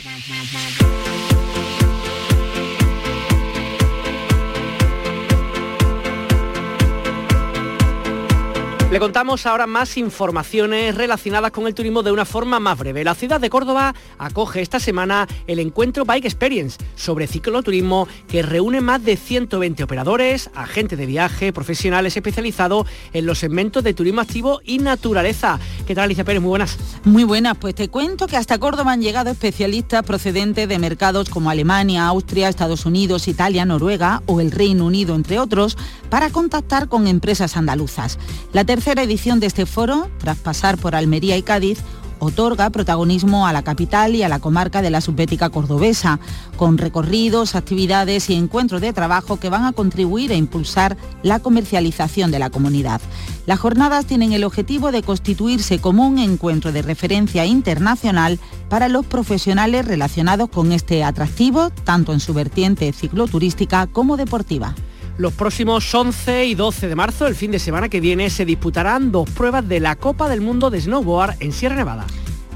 Le 8.90 8.98
contamos 8.98 9.46
ahora 9.46 9.68
más 9.68 9.96
informaciones 9.96 10.96
relacionadas 10.96 11.52
con 11.52 11.68
el 11.68 11.76
turismo 11.76 12.02
de 12.02 12.10
una 12.10 12.24
forma 12.24 12.58
más 12.58 12.76
breve. 12.76 13.04
La 13.04 13.14
ciudad 13.14 13.40
de 13.40 13.48
Córdoba 13.48 13.94
acoge 14.18 14.62
esta 14.62 14.80
semana 14.80 15.28
el 15.46 15.60
encuentro 15.60 16.04
Bike 16.04 16.24
Experience 16.24 16.76
sobre 16.96 17.28
cicloturismo 17.28 18.08
que 18.26 18.42
reúne 18.42 18.80
más 18.80 19.04
de 19.04 19.16
120 19.16 19.84
operadores, 19.84 20.50
agentes 20.56 20.98
de 20.98 21.06
viaje, 21.06 21.52
profesionales 21.52 22.16
especializados 22.16 22.88
en 23.12 23.26
los 23.26 23.38
segmentos 23.38 23.84
de 23.84 23.94
turismo 23.94 24.22
activo 24.22 24.60
y 24.64 24.78
naturaleza. 24.78 25.60
¿Qué 25.86 25.94
tal 25.94 26.06
Alicia 26.06 26.24
Pérez? 26.24 26.42
Muy 26.42 26.48
buenas. 26.48 26.76
Muy 27.04 27.22
buenas, 27.22 27.56
pues 27.58 27.76
te 27.76 27.88
cuento 27.88 28.26
que 28.26 28.36
hasta 28.36 28.58
Córdoba 28.58 28.90
han 28.90 29.02
llegado 29.02 29.30
especialistas 29.30 30.02
procedentes 30.02 30.68
de 30.68 30.78
mercados 30.80 31.30
como 31.30 31.48
Alemania, 31.50 32.08
Austria, 32.08 32.48
Estados 32.48 32.84
Unidos, 32.86 33.28
Italia, 33.28 33.64
Noruega 33.64 34.24
o 34.26 34.40
el 34.40 34.50
Reino 34.50 34.84
Unido, 34.84 35.14
entre 35.14 35.38
otros, 35.38 35.78
para 36.08 36.30
contactar 36.30 36.88
con 36.88 37.06
empresas 37.06 37.56
andaluzas. 37.56 38.18
La 38.52 38.64
tercera 38.80 39.02
edición 39.02 39.40
de 39.40 39.46
este 39.46 39.66
foro, 39.66 40.08
tras 40.16 40.38
pasar 40.38 40.78
por 40.78 40.94
Almería 40.94 41.36
y 41.36 41.42
Cádiz, 41.42 41.80
otorga 42.18 42.70
protagonismo 42.70 43.46
a 43.46 43.52
la 43.52 43.62
capital 43.62 44.14
y 44.14 44.22
a 44.22 44.28
la 44.30 44.38
comarca 44.38 44.80
de 44.80 44.88
la 44.88 45.02
subbética 45.02 45.50
cordobesa, 45.50 46.18
con 46.56 46.78
recorridos, 46.78 47.56
actividades 47.56 48.30
y 48.30 48.34
encuentros 48.36 48.80
de 48.80 48.94
trabajo 48.94 49.36
que 49.36 49.50
van 49.50 49.66
a 49.66 49.72
contribuir 49.72 50.32
a 50.32 50.36
impulsar 50.36 50.96
la 51.22 51.40
comercialización 51.40 52.30
de 52.30 52.38
la 52.38 52.48
comunidad. 52.48 53.02
Las 53.44 53.58
jornadas 53.58 54.06
tienen 54.06 54.32
el 54.32 54.44
objetivo 54.44 54.92
de 54.92 55.02
constituirse 55.02 55.78
como 55.78 56.08
un 56.08 56.18
encuentro 56.18 56.72
de 56.72 56.80
referencia 56.80 57.44
internacional 57.44 58.38
para 58.70 58.88
los 58.88 59.04
profesionales 59.04 59.84
relacionados 59.84 60.48
con 60.48 60.72
este 60.72 61.04
atractivo, 61.04 61.68
tanto 61.84 62.14
en 62.14 62.20
su 62.20 62.32
vertiente 62.32 62.94
cicloturística 62.94 63.88
como 63.88 64.16
deportiva. 64.16 64.74
Los 65.20 65.34
próximos 65.34 65.94
11 65.94 66.46
y 66.46 66.54
12 66.54 66.88
de 66.88 66.94
marzo, 66.94 67.26
el 67.26 67.34
fin 67.34 67.50
de 67.50 67.58
semana 67.58 67.90
que 67.90 68.00
viene, 68.00 68.30
se 68.30 68.46
disputarán 68.46 69.12
dos 69.12 69.28
pruebas 69.28 69.68
de 69.68 69.78
la 69.78 69.94
Copa 69.94 70.30
del 70.30 70.40
Mundo 70.40 70.70
de 70.70 70.80
Snowboard 70.80 71.36
en 71.40 71.52
Sierra 71.52 71.76
Nevada. 71.76 72.06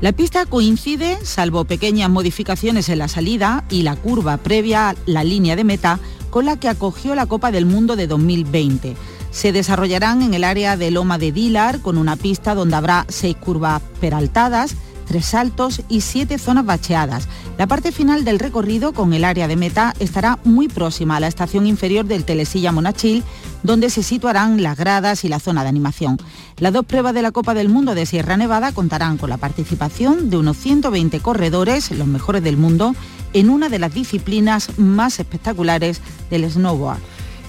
La 0.00 0.12
pista 0.12 0.46
coincide, 0.46 1.18
salvo 1.24 1.66
pequeñas 1.66 2.08
modificaciones 2.08 2.88
en 2.88 3.00
la 3.00 3.08
salida 3.08 3.66
y 3.68 3.82
la 3.82 3.96
curva 3.96 4.38
previa 4.38 4.88
a 4.88 4.94
la 5.04 5.24
línea 5.24 5.56
de 5.56 5.64
meta, 5.64 6.00
con 6.30 6.46
la 6.46 6.58
que 6.58 6.70
acogió 6.70 7.14
la 7.14 7.26
Copa 7.26 7.52
del 7.52 7.66
Mundo 7.66 7.96
de 7.96 8.06
2020. 8.06 8.96
Se 9.30 9.52
desarrollarán 9.52 10.22
en 10.22 10.32
el 10.32 10.42
área 10.42 10.78
de 10.78 10.90
Loma 10.90 11.18
de 11.18 11.32
Dilar, 11.32 11.80
con 11.80 11.98
una 11.98 12.16
pista 12.16 12.54
donde 12.54 12.76
habrá 12.76 13.04
seis 13.10 13.36
curvas 13.36 13.82
peraltadas, 14.00 14.74
tres 15.04 15.26
saltos 15.26 15.82
y 15.88 16.00
siete 16.00 16.38
zonas 16.38 16.66
bacheadas. 16.66 17.28
La 17.58 17.66
parte 17.66 17.92
final 17.92 18.24
del 18.24 18.38
recorrido 18.38 18.92
con 18.92 19.12
el 19.12 19.24
área 19.24 19.48
de 19.48 19.56
meta 19.56 19.94
estará 20.00 20.38
muy 20.44 20.68
próxima 20.68 21.16
a 21.16 21.20
la 21.20 21.28
estación 21.28 21.66
inferior 21.66 22.04
del 22.04 22.24
Telesilla 22.24 22.72
Monachil, 22.72 23.22
donde 23.62 23.90
se 23.90 24.02
situarán 24.02 24.62
las 24.62 24.76
gradas 24.76 25.24
y 25.24 25.28
la 25.28 25.40
zona 25.40 25.62
de 25.62 25.68
animación. 25.68 26.18
Las 26.58 26.72
dos 26.72 26.84
pruebas 26.84 27.14
de 27.14 27.22
la 27.22 27.32
Copa 27.32 27.54
del 27.54 27.68
Mundo 27.68 27.94
de 27.94 28.06
Sierra 28.06 28.36
Nevada 28.36 28.72
contarán 28.72 29.16
con 29.16 29.30
la 29.30 29.36
participación 29.36 30.30
de 30.30 30.36
unos 30.36 30.56
120 30.56 31.20
corredores, 31.20 31.90
los 31.90 32.06
mejores 32.06 32.42
del 32.42 32.56
mundo, 32.56 32.94
en 33.32 33.50
una 33.50 33.68
de 33.68 33.78
las 33.78 33.92
disciplinas 33.92 34.78
más 34.78 35.18
espectaculares 35.18 36.00
del 36.30 36.50
snowboard. 36.50 37.00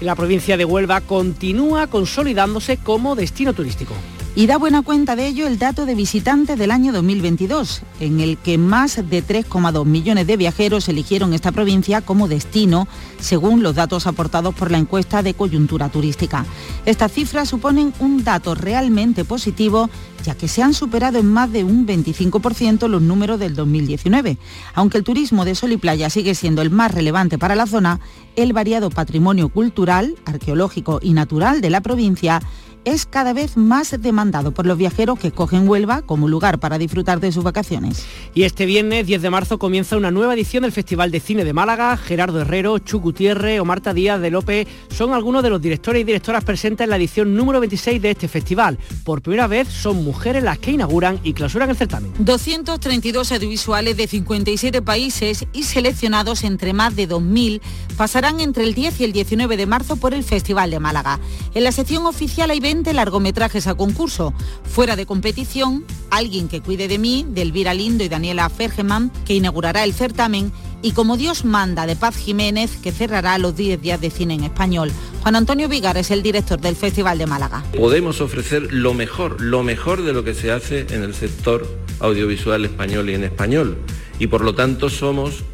La 0.01 0.15
provincia 0.15 0.57
de 0.57 0.65
Huelva 0.65 1.01
continúa 1.01 1.87
consolidándose 1.87 2.77
como 2.77 3.15
destino 3.15 3.53
turístico. 3.53 3.93
Y 4.37 4.47
da 4.47 4.57
buena 4.57 4.81
cuenta 4.81 5.15
de 5.15 5.27
ello 5.27 5.47
el 5.47 5.57
dato 5.57 5.85
de 5.85 5.95
visitantes 5.95 6.59
del 6.59 6.71
año 6.71 6.91
2022, 6.91 7.83
en 8.01 8.19
el 8.19 8.37
que 8.37 8.57
más 8.57 8.97
de 8.97 9.23
3,2 9.25 9.85
millones 9.85 10.27
de 10.27 10.35
viajeros 10.35 10.89
eligieron 10.89 11.33
esta 11.33 11.53
provincia 11.53 12.01
como 12.01 12.27
destino, 12.27 12.85
según 13.17 13.63
los 13.63 13.75
datos 13.75 14.07
aportados 14.07 14.53
por 14.53 14.71
la 14.71 14.77
encuesta 14.77 15.23
de 15.23 15.35
coyuntura 15.35 15.87
turística. 15.87 16.45
Estas 16.85 17.13
cifras 17.13 17.47
suponen 17.47 17.93
un 17.99 18.25
dato 18.25 18.55
realmente 18.55 19.23
positivo, 19.23 19.89
ya 20.25 20.35
que 20.35 20.49
se 20.49 20.61
han 20.61 20.73
superado 20.73 21.17
en 21.17 21.31
más 21.31 21.49
de 21.53 21.63
un 21.63 21.87
25% 21.87 22.89
los 22.89 23.01
números 23.01 23.39
del 23.39 23.55
2019. 23.55 24.37
Aunque 24.73 24.97
el 24.97 25.05
turismo 25.05 25.45
de 25.45 25.55
sol 25.55 25.71
y 25.71 25.77
playa 25.77 26.09
sigue 26.09 26.35
siendo 26.35 26.61
el 26.61 26.71
más 26.71 26.93
relevante 26.93 27.37
para 27.37 27.55
la 27.55 27.67
zona, 27.67 28.01
el 28.35 28.51
variado 28.51 28.89
patrimonio 28.89 29.47
cultural, 29.47 30.15
arqueológico 30.25 30.99
y 31.01 31.13
natural 31.13 31.61
de 31.61 31.69
la 31.69 31.79
provincia 31.79 32.41
es 32.85 33.07
cada 33.07 33.33
vez 33.33 33.57
más 33.57 33.99
demandado 33.99 34.51
por 34.51 34.67
los 34.67 34.77
viajeros 34.77 35.19
que 35.19 35.31
cogen 35.31 35.67
Huelva 35.67 36.03
como 36.03 36.27
lugar 36.27 36.59
para 36.59 36.77
disfrutar 36.77 37.19
de 37.19 37.31
sus 37.31 37.43
vacaciones. 37.43 38.05
Y 38.35 38.43
este 38.43 38.67
viernes 38.67 39.07
10 39.07 39.23
de 39.23 39.29
marzo 39.31 39.57
comienza 39.57 39.97
una 39.97 40.11
nueva 40.11 40.35
edición 40.35 40.61
del 40.61 40.71
Festival 40.71 41.09
de 41.09 41.19
Cine 41.19 41.43
de 41.43 41.51
Málaga. 41.51 41.97
Gerardo 41.97 42.41
Herrero, 42.41 42.77
Chu 42.77 42.99
Gutiérrez 42.99 43.59
o 43.59 43.65
Marta 43.65 43.93
Díaz 43.93 44.21
de 44.21 44.29
López 44.29 44.67
son 44.89 45.13
algunos 45.13 45.41
de 45.41 45.49
los 45.49 45.61
directores 45.61 46.01
y 46.01 46.05
directoras 46.05 46.43
presentes 46.43 46.85
en 46.85 46.91
la 46.91 46.97
edición 46.97 47.35
número 47.35 47.59
26 47.59 48.01
de 48.01 48.11
este 48.11 48.27
festival. 48.27 48.77
Por 49.03 49.23
primera 49.23 49.47
vez 49.47 49.67
son 49.67 50.03
mujeres 50.03 50.43
las 50.43 50.59
que 50.59 50.71
inauguran 50.71 51.19
y 51.23 51.33
clausuran 51.33 51.71
el 51.71 51.75
certamen. 51.75 52.13
232 52.19 53.31
audiovisuales 53.31 53.97
de 53.97 54.07
57 54.07 54.83
países 54.83 55.47
y 55.53 55.63
seleccionados 55.63 56.43
entre 56.43 56.73
más 56.73 56.95
de 56.95 57.09
2.000 57.09 57.61
pasarán 57.97 58.39
entre 58.41 58.63
el 58.63 58.75
10 58.75 59.01
y 59.01 59.03
el 59.05 59.11
19 59.11 59.57
de 59.57 59.65
marzo 59.65 59.95
por 59.95 60.13
el 60.13 60.23
Festival 60.23 60.69
de 60.69 60.79
Málaga. 60.79 61.19
En 61.55 61.63
la 61.63 61.71
sección 61.71 62.05
oficial 62.05 62.51
hay 62.51 62.59
20 62.59 62.74
20 62.75 62.91
largometrajes 62.91 63.67
a 63.67 63.75
concurso. 63.75 64.33
Fuera 64.63 64.97
de 64.97 65.05
competición, 65.05 65.85
Alguien 66.11 66.49
que 66.49 66.61
cuide 66.61 66.89
de 66.89 66.97
mí, 66.97 67.25
de 67.27 67.41
Elvira 67.41 67.73
Lindo 67.73 68.03
y 68.03 68.09
Daniela 68.09 68.49
Fergeman, 68.49 69.11
que 69.25 69.33
inaugurará 69.33 69.85
el 69.85 69.93
certamen, 69.93 70.51
y 70.81 70.91
Como 70.91 71.15
Dios 71.15 71.45
manda, 71.45 71.85
de 71.87 71.95
Paz 71.95 72.17
Jiménez, 72.17 72.75
que 72.83 72.91
cerrará 72.91 73.37
los 73.37 73.55
10 73.55 73.81
días 73.81 74.01
de 74.01 74.09
cine 74.09 74.33
en 74.33 74.43
español. 74.43 74.91
Juan 75.21 75.37
Antonio 75.37 75.69
Vigar 75.69 75.97
es 75.97 76.11
el 76.11 76.21
director 76.21 76.59
del 76.59 76.75
Festival 76.75 77.17
de 77.17 77.25
Málaga. 77.27 77.63
Podemos 77.77 78.19
ofrecer 78.19 78.73
lo 78.73 78.93
mejor, 78.93 79.39
lo 79.39 79.63
mejor 79.63 80.03
de 80.03 80.11
lo 80.11 80.25
que 80.25 80.33
se 80.33 80.51
hace 80.51 80.85
en 80.89 81.03
el 81.03 81.13
sector 81.13 81.65
audiovisual 82.01 82.65
español 82.65 83.09
y 83.09 83.13
en 83.13 83.23
español. 83.23 83.77
Y 84.19 84.27
por 84.27 84.41
lo 84.41 84.53
tanto 84.53 84.89
somos 84.89 85.45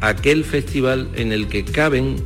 aquel 0.00 0.44
festival 0.44 1.10
en 1.14 1.32
el 1.32 1.48
que 1.48 1.64
caben 1.64 2.24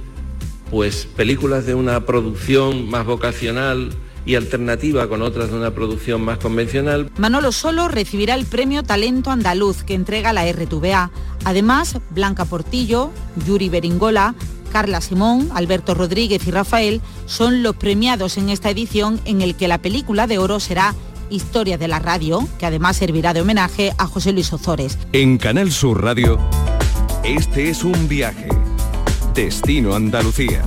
pues 0.70 1.06
películas 1.16 1.64
de 1.64 1.74
una 1.74 2.04
producción 2.04 2.88
más 2.90 3.06
vocacional 3.06 3.90
y 4.28 4.34
alternativa 4.34 5.08
con 5.08 5.22
otras 5.22 5.50
de 5.50 5.56
una 5.56 5.70
producción 5.70 6.20
más 6.20 6.36
convencional. 6.36 7.10
Manolo 7.16 7.50
Solo 7.50 7.88
recibirá 7.88 8.34
el 8.34 8.44
premio 8.44 8.82
Talento 8.82 9.30
Andaluz 9.30 9.82
que 9.84 9.94
entrega 9.94 10.34
la 10.34 10.44
RTVA. 10.52 11.10
Además, 11.44 11.98
Blanca 12.10 12.44
Portillo, 12.44 13.10
Yuri 13.46 13.70
Beringola, 13.70 14.34
Carla 14.70 15.00
Simón, 15.00 15.48
Alberto 15.54 15.94
Rodríguez 15.94 16.46
y 16.46 16.50
Rafael 16.50 17.00
son 17.24 17.62
los 17.62 17.74
premiados 17.76 18.36
en 18.36 18.50
esta 18.50 18.68
edición 18.68 19.18
en 19.24 19.40
el 19.40 19.54
que 19.54 19.66
la 19.66 19.78
película 19.78 20.26
de 20.26 20.36
oro 20.36 20.60
será 20.60 20.94
Historia 21.30 21.78
de 21.78 21.88
la 21.88 21.98
Radio, 21.98 22.46
que 22.58 22.66
además 22.66 22.98
servirá 22.98 23.32
de 23.32 23.40
homenaje 23.40 23.92
a 23.96 24.06
José 24.06 24.32
Luis 24.32 24.52
Ozores. 24.52 24.98
En 25.12 25.38
Canal 25.38 25.72
Sur 25.72 26.02
Radio, 26.02 26.38
este 27.24 27.70
es 27.70 27.82
un 27.82 28.08
viaje. 28.08 28.48
Destino 29.34 29.94
Andalucía. 29.94 30.64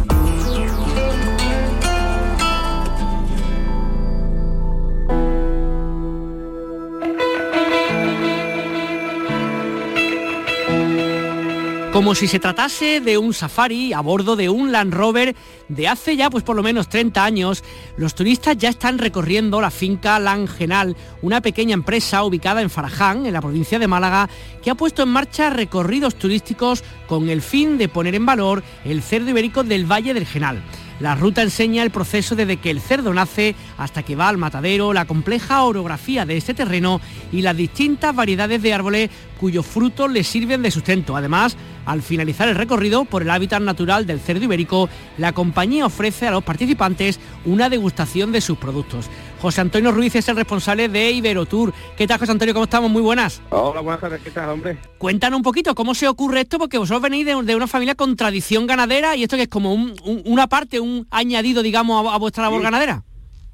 Como 12.02 12.16
si 12.16 12.28
se 12.28 12.40
tratase 12.40 13.00
de 13.00 13.20
un 13.20 13.32
safari 13.32 13.94
a 13.94 14.02
bordo 14.02 14.36
de 14.36 14.50
un 14.50 14.72
Land 14.72 14.92
Rover 14.92 15.36
de 15.68 15.88
hace 15.88 16.18
ya 16.18 16.32
pues 16.32 16.44
por 16.44 16.56
lo 16.56 16.64
menos 16.64 16.90
30 16.90 17.24
años, 17.24 17.64
los 17.96 18.16
turistas 18.16 18.58
ya 18.58 18.70
están 18.70 18.98
recorriendo 18.98 19.62
la 19.62 19.70
finca 19.70 20.18
Langenal, 20.18 20.98
una 21.22 21.42
pequeña 21.42 21.76
empresa 21.76 22.24
ubicada 22.24 22.64
en 22.64 22.72
Faraján, 22.72 23.28
en 23.28 23.34
la 23.34 23.42
provincia 23.42 23.78
de 23.78 23.88
Málaga, 23.88 24.32
que 24.64 24.72
ha 24.72 24.76
puesto 24.76 25.04
en 25.04 25.10
marcha 25.10 25.52
recorridos 25.52 26.16
turísticos 26.16 26.84
con 27.06 27.30
el 27.30 27.44
fin 27.44 27.78
de 27.78 27.88
poner 27.88 28.16
en 28.16 28.26
valor 28.26 28.64
el 28.84 29.04
cerdo 29.04 29.30
ibérico 29.30 29.64
del 29.64 29.86
Valle 29.86 30.16
del 30.16 30.26
Genal. 30.26 30.64
La 31.02 31.16
ruta 31.16 31.42
enseña 31.42 31.82
el 31.82 31.90
proceso 31.90 32.36
desde 32.36 32.58
que 32.58 32.70
el 32.70 32.80
cerdo 32.80 33.12
nace 33.12 33.56
hasta 33.80 34.04
que 34.04 34.16
va 34.16 34.30
al 34.30 34.38
matadero, 34.38 34.94
la 34.94 35.06
compleja 35.06 35.64
orografía 35.64 36.28
de 36.28 36.38
este 36.38 36.54
terreno 36.54 37.02
y 37.32 37.42
las 37.42 37.58
distintas 37.58 38.16
variedades 38.16 38.62
de 38.62 38.72
árboles 38.72 39.10
cuyos 39.40 39.66
frutos 39.66 40.12
le 40.12 40.24
sirven 40.24 40.62
de 40.62 40.70
sustento. 40.70 41.16
Además, 41.16 41.58
al 41.86 42.02
finalizar 42.02 42.48
el 42.48 42.56
recorrido 42.56 43.06
por 43.06 43.22
el 43.22 43.30
hábitat 43.30 43.62
natural 43.62 44.06
del 44.06 44.20
cerdo 44.20 44.46
ibérico, 44.46 44.90
la 45.18 45.34
compañía 45.34 45.86
ofrece 45.86 46.28
a 46.28 46.32
los 46.32 46.44
participantes 46.44 47.20
una 47.46 47.70
degustación 47.70 48.32
de 48.32 48.42
sus 48.42 48.58
productos. 48.58 49.10
José 49.42 49.62
Antonio 49.62 49.92
Ruiz 49.92 50.16
es 50.16 50.28
el 50.28 50.36
responsable 50.36 50.88
de 50.88 51.12
Iberotour. 51.12 51.74
¿Qué 51.98 52.06
tal, 52.06 52.20
José 52.20 52.32
Antonio? 52.32 52.54
¿Cómo 52.54 52.66
estamos? 52.66 52.92
Muy 52.92 53.02
buenas. 53.02 53.42
Hola, 53.50 53.82
buenas 53.82 54.00
tardes. 54.00 54.22
¿Qué 54.22 54.30
tal, 54.30 54.50
hombre? 54.50 54.78
Cuéntanos 55.00 55.38
un 55.38 55.44
poquito 55.44 55.74
cómo 55.74 55.96
se 55.96 56.08
ocurre 56.08 56.42
esto, 56.42 56.60
porque 56.60 56.78
vosotros 56.78 57.02
venís 57.02 57.26
de, 57.26 57.56
una 57.56 57.68
familia 57.68 57.96
con 57.96 58.16
tradición 58.16 58.68
ganadera 58.68 59.16
y 59.16 59.24
esto 59.24 59.38
que 59.38 59.44
es 59.44 59.50
como 59.50 59.74
una 59.74 60.48
parte, 60.48 60.80
un 60.80 61.08
añadido, 61.10 61.64
digamos, 61.64 62.14
a, 62.14 62.18
vuestra 62.18 62.44
labor 62.44 62.62
ganadera. 62.62 63.04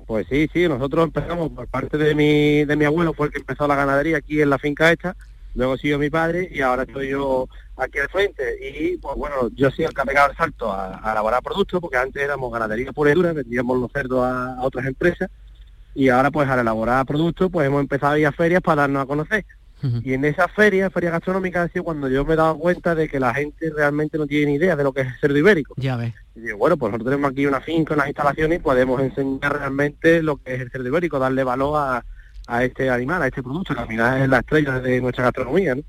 Pues 0.05 0.27
sí, 0.29 0.49
sí, 0.53 0.67
nosotros 0.67 1.05
empezamos 1.05 1.51
por 1.51 1.67
parte 1.67 1.97
de 1.97 2.15
mi, 2.15 2.65
de 2.65 2.75
mi 2.75 2.83
abuelo, 2.85 3.13
fue 3.13 3.27
el 3.27 3.31
que 3.31 3.39
empezó 3.39 3.65
la 3.67 3.75
ganadería 3.75 4.17
aquí 4.17 4.41
en 4.41 4.49
la 4.49 4.57
finca 4.57 4.91
esta, 4.91 5.15
luego 5.57 5.75
siguió 5.75 5.97
mi 5.97 6.09
padre 6.09 6.49
y 6.51 6.61
ahora 6.61 6.83
estoy 6.83 7.09
yo 7.09 7.49
aquí 7.75 7.97
al 7.99 8.09
frente. 8.09 8.57
Y 8.61 8.97
pues 8.97 9.15
bueno, 9.17 9.49
yo 9.53 9.71
sí 9.71 9.83
el 9.83 9.93
que 9.93 10.01
ha 10.01 10.05
pegado 10.05 10.31
el 10.31 10.37
salto 10.37 10.71
a, 10.71 11.01
elaborar 11.11 11.41
productos, 11.41 11.81
porque 11.81 11.97
antes 11.97 12.23
éramos 12.23 12.53
ganadería 12.53 12.93
pura 12.93 13.11
y 13.11 13.15
dura, 13.15 13.33
vendíamos 13.33 13.77
los 13.79 13.91
cerdos 13.91 14.23
a 14.23 14.57
otras 14.61 14.85
empresas 14.85 15.29
y 15.95 16.09
ahora 16.09 16.29
pues 16.29 16.47
al 16.47 16.59
elaborar 16.59 17.05
productos 17.07 17.49
pues 17.51 17.65
hemos 17.65 17.81
empezado 17.81 18.13
a 18.13 18.19
ir 18.19 18.27
a 18.27 18.31
ferias 18.31 18.61
para 18.61 18.83
darnos 18.83 19.03
a 19.03 19.07
conocer. 19.07 19.45
Y 20.03 20.13
en 20.13 20.25
esa 20.25 20.47
feria, 20.47 20.89
feria 20.89 21.11
gastronómica, 21.11 21.61
ha 21.61 21.67
sido 21.67 21.83
cuando 21.83 22.09
yo 22.09 22.25
me 22.25 22.33
he 22.33 22.35
dado 22.35 22.57
cuenta 22.57 22.95
de 22.95 23.07
que 23.07 23.19
la 23.19 23.31
gente 23.35 23.69
realmente 23.69 24.17
no 24.17 24.25
tiene 24.25 24.47
ni 24.47 24.53
idea 24.55 24.75
de 24.75 24.83
lo 24.83 24.91
que 24.91 25.01
es 25.01 25.07
el 25.07 25.19
cerdo 25.19 25.37
ibérico. 25.37 25.75
Ya 25.77 25.95
ves. 25.95 26.15
Y 26.35 26.39
digo, 26.39 26.57
bueno, 26.57 26.77
pues 26.77 26.91
nosotros 26.91 27.11
tenemos 27.11 27.31
aquí 27.31 27.45
una 27.45 27.61
finca, 27.61 27.93
unas 27.93 28.07
instalaciones 28.07 28.57
y 28.57 28.61
podemos 28.61 28.99
enseñar 28.99 29.59
realmente 29.59 30.23
lo 30.23 30.37
que 30.37 30.55
es 30.55 30.61
el 30.61 30.71
cerdo 30.71 30.87
ibérico, 30.87 31.19
darle 31.19 31.43
valor 31.43 31.77
a, 31.77 32.03
a 32.47 32.63
este 32.63 32.89
animal, 32.89 33.21
a 33.21 33.27
este 33.27 33.43
producto, 33.43 33.75
que 33.75 33.81
al 33.81 33.87
final 33.87 34.21
es 34.21 34.29
la 34.29 34.39
estrella 34.39 34.79
de 34.79 35.01
nuestra 35.01 35.25
gastronomía. 35.25 35.75
¿no? 35.75 35.81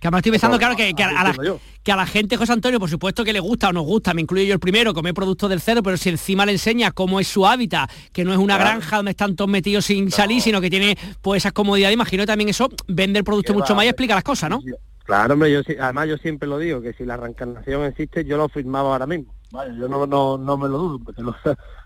Que 0.00 0.08
además 0.08 0.20
estoy 0.20 0.32
pensando, 0.32 0.58
claro, 0.58 0.76
que, 0.76 0.88
a 0.88 1.22
la, 1.22 1.34
que, 1.82 1.92
a 1.92 1.96
la, 1.96 2.06
gente, 2.06 2.36
José 2.36 2.52
Antonio, 2.52 2.80
por 2.80 2.90
supuesto 2.90 3.22
que 3.22 3.32
le 3.32 3.40
gusta 3.40 3.68
o 3.68 3.72
nos 3.72 3.84
gusta, 3.84 4.12
me 4.12 4.22
incluyo 4.22 4.44
yo 4.44 4.54
el 4.54 4.60
primero, 4.60 4.92
comer 4.92 5.14
productos 5.14 5.48
del 5.50 5.60
cerdo, 5.60 5.82
pero 5.82 5.96
si 5.96 6.08
encima 6.08 6.44
le 6.46 6.52
enseñas 6.52 6.92
cómo 6.92 7.20
es 7.20 7.28
su 7.28 7.46
hábitat, 7.46 7.90
que 8.12 8.24
no 8.24 8.32
es 8.32 8.38
una 8.38 8.58
granja 8.58 8.96
donde 8.96 9.12
están 9.12 9.36
todos 9.36 9.50
metidos 9.50 9.84
sin 9.84 10.10
salir, 10.10 10.42
sino 10.42 10.60
que 10.60 10.70
tiene 10.70 10.96
pues 11.20 11.42
esas 11.42 11.52
comodidades, 11.52 11.94
imagino 11.94 12.26
también 12.26 12.48
eso, 12.48 12.68
vende 12.88 13.18
el 13.18 13.24
producto 13.24 13.54
mucho 13.54 13.74
más 13.74 13.84
y 13.84 13.88
explica 13.88 14.14
las 14.14 14.24
cosas, 14.24 14.50
¿no? 14.50 14.60
Claro, 15.04 15.34
hombre, 15.34 15.52
yo, 15.52 15.60
además 15.80 16.08
yo 16.08 16.16
siempre 16.18 16.48
lo 16.48 16.58
digo, 16.58 16.80
que 16.80 16.92
si 16.92 17.04
la 17.04 17.16
reencarnación 17.16 17.84
existe, 17.84 18.24
yo 18.24 18.36
lo 18.36 18.48
firmaba 18.48 18.92
ahora 18.92 19.06
mismo. 19.06 19.34
Vale, 19.50 19.76
yo 19.76 19.88
no, 19.88 20.06
no, 20.06 20.38
no 20.38 20.56
me 20.56 20.68
lo 20.68 20.78
dudo, 20.78 20.98
porque 21.04 21.22
no 21.22 21.34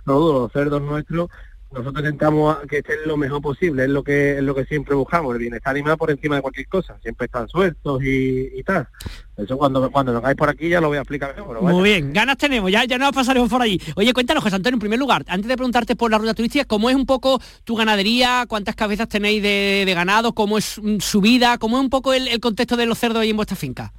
lo 0.04 0.18
dudo, 0.18 0.32
los 0.40 0.52
cerdos 0.52 0.82
nuestros 0.82 1.30
nosotros 1.74 2.04
intentamos 2.04 2.58
que 2.68 2.78
esté 2.78 2.94
lo 3.04 3.16
mejor 3.16 3.42
posible, 3.42 3.84
es 3.84 3.90
lo 3.90 4.02
que 4.04 4.38
es 4.38 4.42
lo 4.42 4.54
que 4.54 4.64
siempre 4.64 4.94
buscamos, 4.94 5.34
el 5.34 5.40
bienestar 5.40 5.74
animal 5.74 5.96
por 5.96 6.10
encima 6.10 6.36
de 6.36 6.42
cualquier 6.42 6.68
cosa, 6.68 6.96
siempre 7.02 7.26
están 7.26 7.48
sueltos 7.48 8.00
y, 8.02 8.62
tal. 8.62 8.88
Eso 9.36 9.58
cuando 9.58 9.90
cuando 9.90 10.14
vengáis 10.14 10.36
por 10.36 10.48
aquí 10.48 10.68
ya 10.68 10.80
lo 10.80 10.88
voy 10.88 10.98
a 10.98 11.00
explicar 11.00 11.34
mejor. 11.36 11.60
Muy 11.60 11.82
bien, 11.82 12.12
ganas 12.12 12.36
tenemos, 12.36 12.70
ya, 12.70 12.84
ya 12.84 12.96
nos 12.96 13.12
pasaremos 13.12 13.50
por 13.50 13.60
allí. 13.60 13.80
Oye, 13.96 14.12
cuéntanos, 14.12 14.42
José 14.42 14.56
Antonio, 14.56 14.76
en 14.76 14.80
primer 14.80 14.98
lugar, 14.98 15.24
antes 15.26 15.48
de 15.48 15.56
preguntarte 15.56 15.96
por 15.96 16.10
la 16.10 16.18
ruta 16.18 16.34
turística, 16.34 16.64
¿cómo 16.64 16.88
es 16.88 16.96
un 16.96 17.06
poco 17.06 17.40
tu 17.64 17.74
ganadería? 17.74 18.44
¿Cuántas 18.48 18.76
cabezas 18.76 19.08
tenéis 19.08 19.42
de, 19.42 19.92
ganado? 19.94 20.32
¿Cómo 20.32 20.58
es 20.58 20.80
mm, 20.80 20.98
su 21.00 21.20
vida? 21.20 21.58
¿Cómo 21.58 21.78
es 21.78 21.82
un 21.82 21.90
poco 21.90 22.14
el, 22.14 22.40
contexto 22.40 22.76
de 22.76 22.86
los 22.86 22.98
cerdos 22.98 23.22
ahí 23.22 23.30
en 23.30 23.36
vuestra 23.36 23.56
finca? 23.56 23.92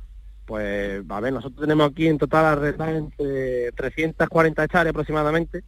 Pues, 0.46 1.04
a 1.10 1.20
ver, 1.20 1.34
nosotros 1.34 1.60
tenemos 1.60 1.92
aquí 1.92 2.08
en 2.08 2.18
total 2.18 2.46
alrededor 2.46 2.90
entre 2.90 3.72
340 3.74 4.64
hectáreas 4.64 4.92
aproximadamente 4.92 5.64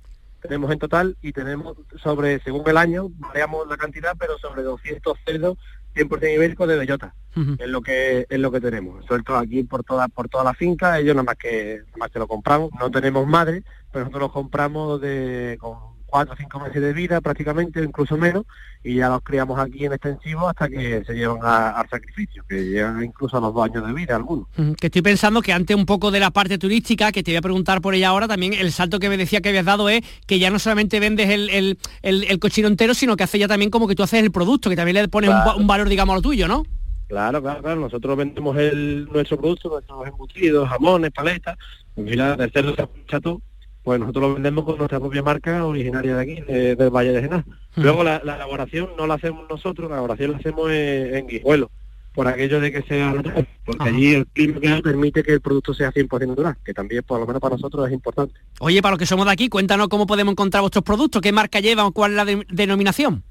tenemos 0.48 0.72
en 0.72 0.80
total 0.80 1.18
y 1.22 1.32
tenemos 1.32 1.78
sobre, 2.02 2.40
según 2.40 2.68
el 2.68 2.78
año, 2.78 3.10
variamos 3.18 3.68
la 3.68 3.78
cantidad, 3.78 4.16
pero 4.18 4.38
sobre 4.38 4.64
200 4.64 5.18
cerdos 5.26 5.58
100% 5.96 6.34
ibérico 6.34 6.68
de 6.68 6.78
bellota. 6.78 7.16
Es 7.60 7.68
lo 7.68 7.82
que 7.82 8.26
es 8.28 8.40
lo 8.40 8.52
que 8.52 8.60
tenemos. 8.60 9.06
Sueltos 9.06 9.40
aquí 9.40 9.64
por 9.64 9.84
toda 9.84 10.08
por 10.08 10.28
toda 10.28 10.44
la 10.44 10.56
finca, 10.56 10.98
ellos 10.98 11.16
nada 11.16 11.24
más 11.24 11.36
que 11.36 11.82
nada 11.86 11.98
más 11.98 12.10
que 12.10 12.18
lo 12.18 12.28
compramos. 12.28 12.72
No 12.80 12.90
tenemos 12.90 13.28
madre, 13.28 13.64
pero 13.92 14.06
nosotros 14.06 14.30
lo 14.30 14.32
compramos 14.32 15.00
de 15.02 15.56
con 15.60 15.97
cuatro 16.08 16.34
o 16.34 16.38
cinco 16.38 16.60
meses 16.60 16.82
de 16.82 16.94
vida 16.94 17.22
prácticamente, 17.22 17.84
incluso 17.84 18.18
menos, 18.18 18.46
y 18.84 18.96
ya 18.96 19.10
los 19.10 19.22
criamos 19.22 19.60
aquí 19.60 19.86
en 19.86 19.94
extensivo 19.94 20.48
hasta 20.48 20.68
que 20.70 21.04
se 21.06 21.14
llevan 21.14 21.40
al 21.44 21.88
sacrificio, 21.90 22.44
que 22.48 22.64
llegan 22.64 23.04
incluso 23.04 23.38
a 23.38 23.42
los 23.42 23.54
dos 23.54 23.66
años 23.66 23.86
de 23.86 23.94
vida 23.94 24.16
algunos. 24.16 24.48
Que 24.80 24.88
estoy 24.88 25.02
pensando 25.02 25.42
que 25.42 25.54
antes 25.54 25.76
un 25.76 25.86
poco 25.86 26.10
de 26.10 26.20
la 26.20 26.32
parte 26.32 26.58
turística, 26.58 27.12
que 27.12 27.22
te 27.24 27.32
voy 27.32 27.38
a 27.38 27.42
preguntar 27.42 27.82
por 27.82 27.94
ella 27.94 28.10
ahora, 28.10 28.28
también 28.28 28.54
el 28.54 28.72
salto 28.72 29.00
que 29.00 29.10
me 29.10 29.18
decía 29.18 29.42
que 29.42 29.50
habías 29.50 29.66
dado 29.66 29.90
es 29.90 30.02
que 30.26 30.40
ya 30.40 30.50
no 30.50 30.60
solamente 30.60 31.00
vendes 31.00 31.30
el, 31.30 31.78
el, 32.02 32.40
cochino 32.40 32.68
entero, 32.68 32.94
sino 32.94 33.18
que 33.18 33.24
hace 33.24 33.38
ya 33.38 33.48
también 33.48 33.70
como 33.70 33.88
que 33.88 33.96
tú 33.96 34.04
haces 34.04 34.24
el 34.24 34.32
producto, 34.32 34.70
que 34.70 34.76
también 34.76 34.96
le 34.96 35.08
pones 35.10 35.30
un, 35.58 35.68
valor, 35.68 35.90
digamos, 35.90 36.14
a 36.14 36.16
lo 36.18 36.22
tuyo, 36.22 36.48
¿no? 36.48 36.64
Claro, 37.10 37.42
claro, 37.42 37.62
claro. 37.62 37.82
Nosotros 37.82 38.18
vendemos 38.18 38.58
el, 38.58 39.06
nuestro 39.12 39.38
producto, 39.38 39.70
nuestros 39.70 40.08
embutidos, 40.08 40.70
jamones, 40.70 41.12
paletas, 41.12 41.58
en 41.96 42.08
fin, 42.08 42.18
del 42.38 42.52
cerdo 42.52 42.76
se 42.76 43.20
todo 43.22 43.42
pues 43.88 44.02
nosotros 44.02 44.22
lo 44.22 44.34
vendemos 44.34 44.66
con 44.66 44.78
nuestra 44.78 45.00
propia 45.00 45.24
marca 45.24 45.66
originaria 45.66 46.18
de 46.18 46.22
aquí, 46.22 46.42
del 46.42 46.90
Valle 46.90 47.14
de 47.14 47.22
Genal. 47.22 47.46
Luego 47.78 48.04
la, 48.04 48.18
elaboración 48.18 48.90
no 48.98 49.08
la 49.08 49.14
hacemos 49.14 49.48
nosotros, 49.50 49.90
la 49.90 49.96
elaboración 49.96 50.34
la 50.34 50.40
hacemos 50.40 50.70
en, 50.70 51.26
Guijuelo, 51.26 51.72
por 52.14 52.28
aquello 52.28 52.60
de 52.60 52.74
que 52.74 52.82
sea 52.82 53.14
natural, 53.14 53.48
porque 53.64 53.88
allí 53.88 54.14
el 54.14 54.28
clima 54.28 54.82
permite 54.84 55.24
que 55.24 55.32
el 55.32 55.40
producto 55.40 55.74
sea 55.74 55.94
100% 55.94 56.28
natural, 56.28 56.58
que 56.66 56.74
también 56.74 57.02
por 57.04 57.18
lo 57.18 57.26
menos 57.26 57.42
para 57.42 57.56
nosotros 57.56 57.88
es 57.88 57.94
importante. 57.94 58.34
Oye, 58.60 58.82
para 58.82 58.92
los 58.92 59.00
que 59.00 59.06
somos 59.06 59.26
de 59.26 59.32
aquí, 59.32 59.48
cuéntanos 59.48 59.88
cómo 59.88 60.06
podemos 60.06 60.34
encontrar 60.34 60.60
vuestros 60.60 60.84
productos, 60.84 61.22
qué 61.22 61.32
marca 61.32 61.62
llevan 61.62 61.86
o 61.86 61.92
cuál 61.94 62.12
es 62.12 62.18
la 62.18 62.26
denominación. 62.26 63.24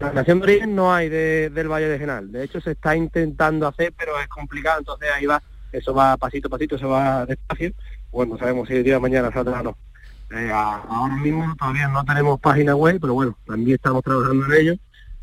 La 0.00 0.08
denominación 0.08 0.40
de 0.40 0.44
origen 0.44 0.74
no 0.74 0.92
hay 0.92 1.08
del 1.08 1.68
Valle 1.68 1.86
de 1.86 2.00
Genal, 2.00 2.32
de 2.32 2.42
hecho 2.42 2.60
se 2.60 2.72
está 2.72 2.96
intentando 2.96 3.68
hacer, 3.68 3.94
pero 3.96 4.18
es 4.20 4.26
complicado, 4.26 4.80
entonces 4.80 5.08
ahí 5.14 5.26
va, 5.26 5.40
eso 5.70 5.94
va 5.94 6.16
pasito 6.16 6.48
a 6.48 6.50
pasito, 6.50 6.76
se 6.76 6.84
va 6.84 7.24
despacio 7.26 7.72
bueno, 8.14 8.38
sabemos 8.38 8.68
si 8.68 8.74
el 8.74 8.84
día 8.84 8.94
de 8.94 9.00
mañana 9.00 9.32
saldrá 9.32 9.60
o 9.60 9.64
no. 9.64 9.76
Eh, 10.30 10.50
ahora 10.52 11.16
mismo 11.16 11.54
todavía 11.56 11.88
no 11.88 12.04
tenemos 12.04 12.40
página 12.40 12.76
web, 12.76 12.98
pero 13.00 13.12
bueno, 13.12 13.36
también 13.44 13.74
estamos 13.74 14.02
trabajando 14.04 14.46
en 14.46 14.52
ello. 14.52 14.74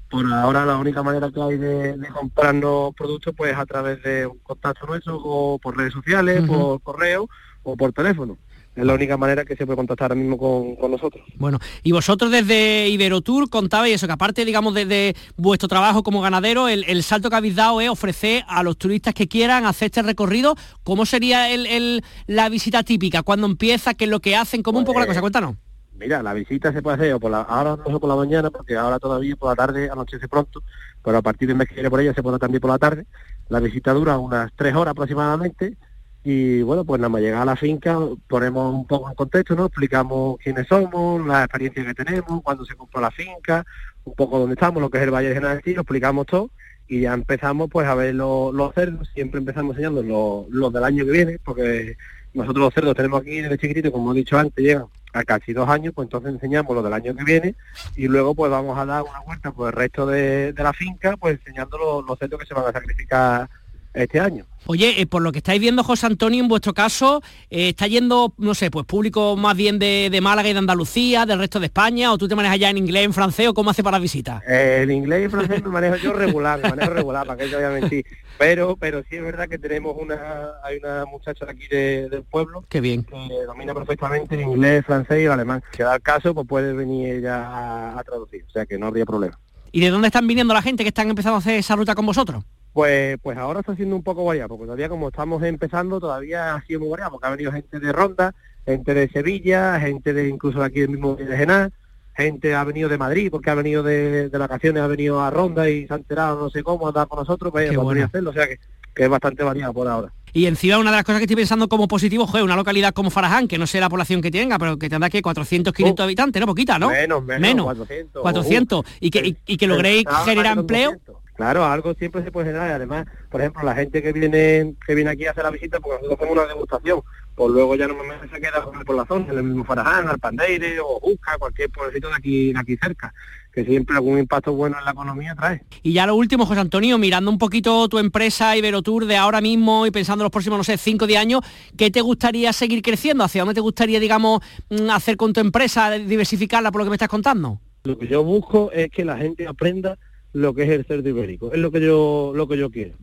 Por 0.09 0.25
ahora 0.31 0.65
la 0.65 0.75
única 0.77 1.01
manera 1.01 1.31
que 1.31 1.41
hay 1.41 1.57
de, 1.57 1.97
comprarnos 2.13 2.93
productos 2.93 3.33
pues 3.35 3.55
a 3.55 3.65
través 3.65 4.03
de 4.03 4.27
un 4.27 4.39
contacto 4.39 4.85
nuestro 4.85 5.17
o 5.23 5.57
por 5.57 5.77
redes 5.77 5.93
sociales, 5.93 6.43
por 6.45 6.81
correo 6.81 7.29
o 7.63 7.77
por 7.77 7.93
teléfono. 7.93 8.37
Es 8.75 8.85
la 8.85 8.93
única 8.93 9.17
manera 9.17 9.43
que 9.43 9.55
se 9.55 9.65
puede 9.65 9.75
contactar 9.75 10.11
ahora 10.11 10.15
mismo 10.15 10.37
con, 10.37 10.91
nosotros. 10.91 11.23
Bueno, 11.35 11.59
y 11.83 11.91
vosotros 11.91 12.31
desde 12.31 12.87
Iberotour 12.87 13.49
contabais 13.49 13.95
eso, 13.95 14.07
que 14.07 14.13
aparte, 14.13 14.45
digamos, 14.45 14.73
desde 14.73 15.15
vuestro 15.35 15.67
trabajo 15.67 16.03
como 16.03 16.21
ganadero, 16.21 16.69
el, 16.69 17.03
salto 17.03 17.29
que 17.29 17.35
habéis 17.35 17.55
dado 17.55 17.81
es 17.81 17.89
ofrecer 17.89 18.43
a 18.47 18.63
los 18.63 18.77
turistas 18.77 19.13
que 19.13 19.27
quieran 19.27 19.65
hacer 19.65 19.87
este 19.87 20.01
recorrido, 20.01 20.55
¿cómo 20.83 21.05
sería 21.05 21.49
el, 21.49 22.03
la 22.27 22.47
visita 22.47 22.83
típica? 22.83 23.23
¿Cuándo 23.23 23.45
empieza? 23.45 23.93
¿Qué 23.93 24.05
es 24.05 24.09
lo 24.09 24.21
que 24.21 24.35
hacen? 24.35 24.63
¿Cómo 24.63 24.79
un 24.79 24.85
poco 24.85 24.99
la 24.99 25.05
cosa? 25.05 25.19
Pues, 25.19 25.31
Cuéntanos. 25.31 25.57
Mira, 25.93 26.23
la 26.23 26.33
visita 26.33 26.71
se 26.71 26.81
puede 26.81 26.95
hacer 26.95 27.19
por 27.19 27.29
la, 27.29 27.41
ahora 27.41 27.77
no 27.87 27.99
por 27.99 28.09
la 28.09 28.15
mañana, 28.15 28.49
porque 28.49 28.75
ahora 28.75 28.97
todavía 28.99 29.35
por 29.35 29.49
la 29.49 29.55
tarde 29.55 29.89
anochece 29.91 30.27
pronto, 30.27 30.63
pero 31.03 31.17
a 31.17 31.21
partir 31.21 31.47
del 31.47 31.57
mes 31.57 31.67
que 31.67 31.75
viene 31.75 31.89
por 31.89 32.01
ella 32.01 32.13
se 32.13 32.23
puede 32.23 32.39
también 32.39 32.61
por 32.61 32.71
la 32.71 32.79
tarde. 32.79 33.05
La 33.49 33.59
visita 33.59 33.93
dura 33.93 34.17
unas 34.17 34.51
tres 34.55 34.73
horas 34.73 34.93
aproximadamente 34.93 35.77
y 36.23 36.61
bueno, 36.61 36.85
pues 36.85 36.99
nada 36.99 37.09
más 37.09 37.21
llegar 37.21 37.41
a 37.41 37.45
la 37.45 37.55
finca, 37.55 37.97
ponemos 38.27 38.73
un 38.73 38.85
poco 38.85 39.09
en 39.09 39.15
contexto, 39.15 39.55
¿no? 39.55 39.65
Explicamos 39.65 40.37
quiénes 40.39 40.67
somos, 40.67 41.25
la 41.25 41.43
experiencia 41.43 41.83
que 41.83 41.93
tenemos, 41.95 42.41
cuándo 42.43 42.63
se 42.63 42.75
compró 42.75 43.01
la 43.01 43.09
finca, 43.09 43.65
un 44.03 44.13
poco 44.13 44.39
dónde 44.39 44.53
estamos, 44.53 44.81
lo 44.81 44.89
que 44.89 44.99
es 44.99 45.03
el 45.03 45.11
Valle 45.11 45.29
de 45.29 45.35
General 45.35 45.61
lo 45.65 45.81
explicamos 45.81 46.25
todo 46.27 46.51
y 46.87 47.01
ya 47.01 47.13
empezamos 47.13 47.69
pues 47.69 47.87
a 47.87 47.95
ver 47.95 48.13
los, 48.15 48.73
cerdos, 48.75 49.09
siempre 49.13 49.39
empezamos 49.39 49.71
enseñando 49.71 50.03
los, 50.49 50.73
del 50.73 50.83
año 50.83 51.05
que 51.05 51.11
viene, 51.11 51.39
porque 51.43 51.95
nosotros 52.33 52.65
los 52.65 52.73
cerdos 52.73 52.95
tenemos 52.95 53.21
aquí 53.21 53.41
desde 53.41 53.57
chiquitito, 53.57 53.91
como 53.91 54.11
he 54.11 54.17
dicho 54.17 54.37
antes, 54.37 54.63
llegan 54.63 54.85
a 55.13 55.23
casi 55.23 55.53
dos 55.53 55.69
años, 55.69 55.93
pues 55.95 56.05
entonces 56.05 56.33
enseñamos 56.33 56.75
los 56.75 56.83
del 56.83 56.93
año 56.93 57.15
que 57.15 57.23
viene 57.23 57.55
y 57.95 58.07
luego 58.07 58.35
pues 58.35 58.51
vamos 58.51 58.77
a 58.77 58.85
dar 58.85 59.03
una 59.03 59.21
vuelta 59.21 59.51
por 59.51 59.69
el 59.69 59.73
resto 59.73 60.05
de, 60.05 60.53
la 60.55 60.73
finca, 60.73 61.15
pues 61.17 61.39
enseñando 61.39 62.03
los 62.05 62.19
cerdos 62.19 62.39
que 62.39 62.45
se 62.45 62.53
van 62.53 62.65
a 62.65 62.71
sacrificar 62.71 63.49
este 63.93 64.19
año. 64.19 64.45
Oye, 64.67 65.01
eh, 65.01 65.07
por 65.07 65.23
lo 65.23 65.31
que 65.31 65.39
estáis 65.39 65.59
viendo, 65.59 65.83
José 65.83 66.05
Antonio, 66.05 66.41
en 66.41 66.47
vuestro 66.47 66.73
caso, 66.73 67.21
eh, 67.49 67.69
¿está 67.69 67.87
yendo, 67.87 68.33
no 68.37 68.53
sé, 68.53 68.69
pues 68.69 68.85
público 68.85 69.35
más 69.35 69.57
bien 69.57 69.79
de, 69.79 70.19
Málaga 70.21 70.49
y 70.49 70.53
de 70.53 70.59
Andalucía, 70.59 71.25
del 71.25 71.39
resto 71.39 71.59
de 71.59 71.65
España, 71.65 72.13
o 72.13 72.17
tú 72.17 72.27
te 72.27 72.35
manejas 72.35 72.59
ya 72.59 72.69
en 72.69 72.77
inglés, 72.77 73.05
en 73.05 73.13
francés, 73.13 73.47
o 73.47 73.53
cómo 73.55 73.71
hace 73.71 73.83
para 73.83 73.97
visitas? 73.97 74.43
Eh, 74.47 74.81
el 74.83 74.91
inglés 74.91 75.25
y 75.25 75.29
francés 75.29 75.63
me 75.63 75.69
manejo 75.69 75.95
yo 75.95 76.13
regular, 76.13 76.61
me 76.61 76.69
manejo 76.69 76.93
regular, 76.93 77.25
para 77.25 77.43
que 77.43 77.49
te 77.49 77.55
voy 77.55 77.65
a 77.65 77.69
mentir. 77.69 78.05
Pero, 78.37 78.75
pero 78.75 79.03
sí 79.09 79.15
es 79.15 79.23
verdad 79.23 79.47
que 79.49 79.57
tenemos 79.57 79.95
una, 79.99 80.51
hay 80.63 80.77
una 80.77 81.05
muchacha 81.05 81.45
de 81.45 81.51
aquí 81.51 81.67
del 81.67 82.23
pueblo 82.23 82.63
Qué 82.69 82.81
bien. 82.81 83.03
que 83.03 83.45
domina 83.45 83.73
perfectamente 83.73 84.35
el 84.35 84.41
inglés, 84.41 84.85
francés 84.85 85.21
y 85.21 85.25
el 85.25 85.31
alemán. 85.31 85.63
Que 85.71 85.83
da 85.83 85.95
el 85.95 86.01
caso, 86.01 86.33
pues 86.33 86.47
puede 86.47 86.73
venir 86.73 87.15
ella 87.15 87.97
a 87.97 88.03
traducir, 88.03 88.43
o 88.47 88.51
sea 88.51 88.65
que 88.65 88.77
no 88.77 88.87
habría 88.87 89.05
problema. 89.05 89.37
¿Y 89.71 89.81
de 89.81 89.89
dónde 89.89 90.07
están 90.07 90.27
viniendo 90.27 90.53
la 90.53 90.61
gente 90.61 90.83
que 90.83 90.89
están 90.89 91.09
empezando 91.09 91.35
a 91.35 91.39
hacer 91.39 91.55
esa 91.55 91.75
ruta 91.75 91.95
con 91.95 92.05
vosotros? 92.05 92.43
Pues, 92.73 93.17
pues 93.21 93.37
ahora 93.37 93.59
está 93.59 93.75
siendo 93.75 93.95
un 93.95 94.03
poco 94.03 94.23
variado, 94.23 94.49
porque 94.49 94.65
todavía 94.65 94.87
como 94.87 95.09
estamos 95.09 95.43
empezando, 95.43 95.99
todavía 95.99 96.55
ha 96.55 96.61
sido 96.65 96.79
muy 96.79 96.89
variado, 96.89 97.11
porque 97.11 97.27
ha 97.27 97.31
venido 97.31 97.51
gente 97.51 97.79
de 97.79 97.91
Ronda, 97.91 98.33
gente 98.65 98.93
de 98.93 99.09
Sevilla, 99.09 99.79
gente 99.79 100.13
de 100.13 100.29
incluso 100.29 100.59
de 100.59 100.65
aquí 100.65 100.79
del 100.79 100.89
mismo 100.89 101.15
de 101.15 101.35
Genal, 101.35 101.73
gente 102.15 102.55
ha 102.55 102.63
venido 102.63 102.87
de 102.87 102.97
Madrid, 102.97 103.29
porque 103.29 103.49
ha 103.49 103.55
venido 103.55 103.83
de, 103.83 104.29
vacaciones, 104.29 104.81
ha 104.83 104.87
venido 104.87 105.21
a 105.21 105.29
Ronda 105.29 105.69
y 105.69 105.85
se 105.85 105.93
ha 105.93 105.97
enterado 105.97 106.39
no 106.39 106.49
sé 106.49 106.63
cómo, 106.63 106.87
andar 106.87 107.07
con 107.07 107.19
nosotros, 107.19 107.51
pues 107.51 107.73
podría 107.73 108.05
hacerlo, 108.05 108.29
o 108.29 108.33
sea 108.33 108.47
que, 108.47 108.59
que 108.95 109.03
es 109.03 109.09
bastante 109.09 109.43
variado 109.43 109.73
por 109.73 109.87
ahora. 109.87 110.13
Y 110.33 110.45
encima 110.45 110.77
una 110.77 110.91
de 110.91 110.97
las 110.97 111.03
cosas 111.03 111.19
que 111.19 111.25
estoy 111.25 111.35
pensando 111.35 111.67
como 111.67 111.87
positivo, 111.87 112.25
joder, 112.25 112.43
una 112.43 112.55
localidad 112.55 112.93
como 112.93 113.09
Faraján, 113.09 113.47
que 113.47 113.57
no 113.57 113.67
sé 113.67 113.79
la 113.79 113.89
población 113.89 114.21
que 114.21 114.31
tenga, 114.31 114.57
pero 114.57 114.77
que 114.77 114.89
tendrá 114.89 115.09
que 115.09 115.21
400, 115.21 115.73
500 115.73 116.03
habitantes, 116.03 116.39
¿no? 116.39 116.45
Poquita, 116.45 116.79
¿no? 116.79 116.89
Menos, 116.89 117.23
menos, 117.23 117.65
400. 117.65 118.21
400. 118.21 118.85
y, 119.01 119.11
que, 119.11 119.35
y, 119.45 119.57
que 119.57 119.67
logréis 119.67 120.05
generar 120.23 120.57
empleo. 120.57 120.97
Claro, 121.41 121.65
algo 121.65 121.95
siempre 121.95 122.23
se 122.23 122.31
puede 122.31 122.49
generar. 122.49 122.69
Además, 122.69 123.07
por 123.27 123.41
ejemplo, 123.41 123.63
la 123.63 123.73
gente 123.73 124.03
que 124.03 124.13
viene 124.13 124.75
que 124.85 124.93
viene 124.93 125.09
aquí 125.09 125.25
a 125.25 125.31
hacer 125.31 125.43
la 125.43 125.49
visita, 125.49 125.79
porque 125.79 125.97
nosotros 125.97 126.19
hacemos 126.19 126.37
una 126.37 126.53
degustación, 126.53 127.01
pues 127.33 127.49
luego 127.49 127.73
ya 127.73 127.87
no 127.87 127.95
me 127.95 128.29
se 128.29 128.39
queda 128.39 128.63
por 128.85 128.95
la 128.95 129.05
zona, 129.07 129.25
en 129.31 129.37
el 129.39 129.43
mismo 129.45 129.65
Faraján, 129.65 130.07
Alpandeire 130.07 130.79
o 130.81 130.99
Busca, 130.99 131.39
cualquier 131.39 131.71
pueblecito 131.71 132.09
de 132.09 132.13
aquí, 132.13 132.53
de 132.53 132.59
aquí 132.59 132.77
cerca 132.77 133.11
que 133.51 133.65
siempre 133.65 133.95
algún 133.95 134.19
impacto 134.19 134.53
bueno 134.53 134.77
en 134.77 134.85
la 134.85 134.91
economía 134.91 135.33
trae. 135.33 135.63
Y 135.81 135.93
ya 135.93 136.05
lo 136.05 136.15
último, 136.15 136.45
José 136.45 136.59
Antonio, 136.59 136.99
mirando 136.99 137.31
un 137.31 137.39
poquito 137.39 137.89
tu 137.89 137.97
empresa 137.97 138.55
Iberotour 138.55 139.07
de 139.07 139.17
ahora 139.17 139.41
mismo 139.41 139.87
y 139.87 139.91
pensando 139.91 140.21
en 140.21 140.25
los 140.25 140.31
próximos, 140.31 140.59
no 140.59 140.63
sé, 140.63 140.77
5 140.77 141.05
o 141.05 141.07
10 141.07 141.19
años, 141.19 141.41
¿qué 141.75 141.89
te 141.89 142.01
gustaría 142.01 142.53
seguir 142.53 142.83
creciendo? 142.83 143.23
¿Hacia 143.23 143.41
dónde 143.41 143.55
te 143.55 143.61
gustaría, 143.61 143.99
digamos, 143.99 144.41
mm, 144.69 144.91
hacer 144.91 145.17
con 145.17 145.33
tu 145.33 145.39
empresa, 145.39 145.89
diversificarla 145.89 146.71
por 146.71 146.81
lo 146.81 146.85
que 146.85 146.91
me 146.91 146.95
estás 146.97 147.09
contando? 147.09 147.59
Lo 147.83 147.97
que 147.97 148.07
yo 148.07 148.23
busco 148.23 148.71
es 148.71 148.91
que 148.91 149.03
la 149.03 149.17
gente 149.17 149.47
aprenda 149.47 149.97
lo 150.33 150.53
que 150.53 150.63
es 150.63 150.69
el 150.69 150.85
cerdo 150.85 151.07
ibérico. 151.09 151.51
Es 151.51 151.59
lo 151.59 151.71
que 151.71 151.81
yo 151.81 152.31
lo 152.35 152.47
que 152.47 152.57
yo 152.57 152.69
quiero. 152.69 152.95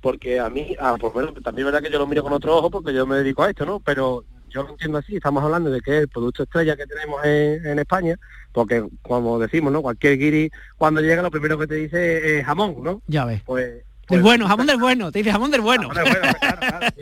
Porque 0.00 0.40
a 0.40 0.50
mí, 0.50 0.74
ah, 0.80 0.96
pues 1.00 1.12
bueno, 1.12 1.32
también 1.44 1.66
es 1.66 1.72
verdad 1.72 1.86
que 1.86 1.92
yo 1.92 1.98
lo 1.98 2.06
miro 2.06 2.22
con 2.22 2.32
otro 2.32 2.56
ojo 2.56 2.70
porque 2.70 2.92
yo 2.92 3.06
me 3.06 3.16
dedico 3.16 3.44
a 3.44 3.50
esto, 3.50 3.64
¿no? 3.64 3.78
Pero 3.80 4.24
yo 4.50 4.64
lo 4.64 4.70
entiendo 4.70 4.98
así, 4.98 5.16
estamos 5.16 5.42
hablando 5.42 5.70
de 5.70 5.80
que 5.80 5.96
es 5.96 6.02
el 6.02 6.08
producto 6.08 6.42
estrella 6.42 6.76
que 6.76 6.86
tenemos 6.86 7.24
en, 7.24 7.78
España, 7.78 8.16
porque 8.52 8.84
como 9.02 9.38
decimos, 9.38 9.72
¿no? 9.72 9.80
Cualquier 9.80 10.18
guiri 10.18 10.50
cuando 10.76 11.00
llega 11.00 11.22
lo 11.22 11.30
primero 11.30 11.56
que 11.56 11.66
te 11.66 11.76
dice 11.76 12.38
es 12.38 12.44
jamón, 12.44 12.76
¿no? 12.82 13.00
Ya 13.06 13.24
ves. 13.24 13.42
Pues 13.44 13.84
pues 14.12 14.22
bueno, 14.22 14.46
jamón 14.48 14.66
del 14.66 14.76
bueno, 14.78 15.12
te 15.12 15.20
dice 15.20 15.32
jamón 15.32 15.50
del 15.50 15.60
bueno. 15.60 15.88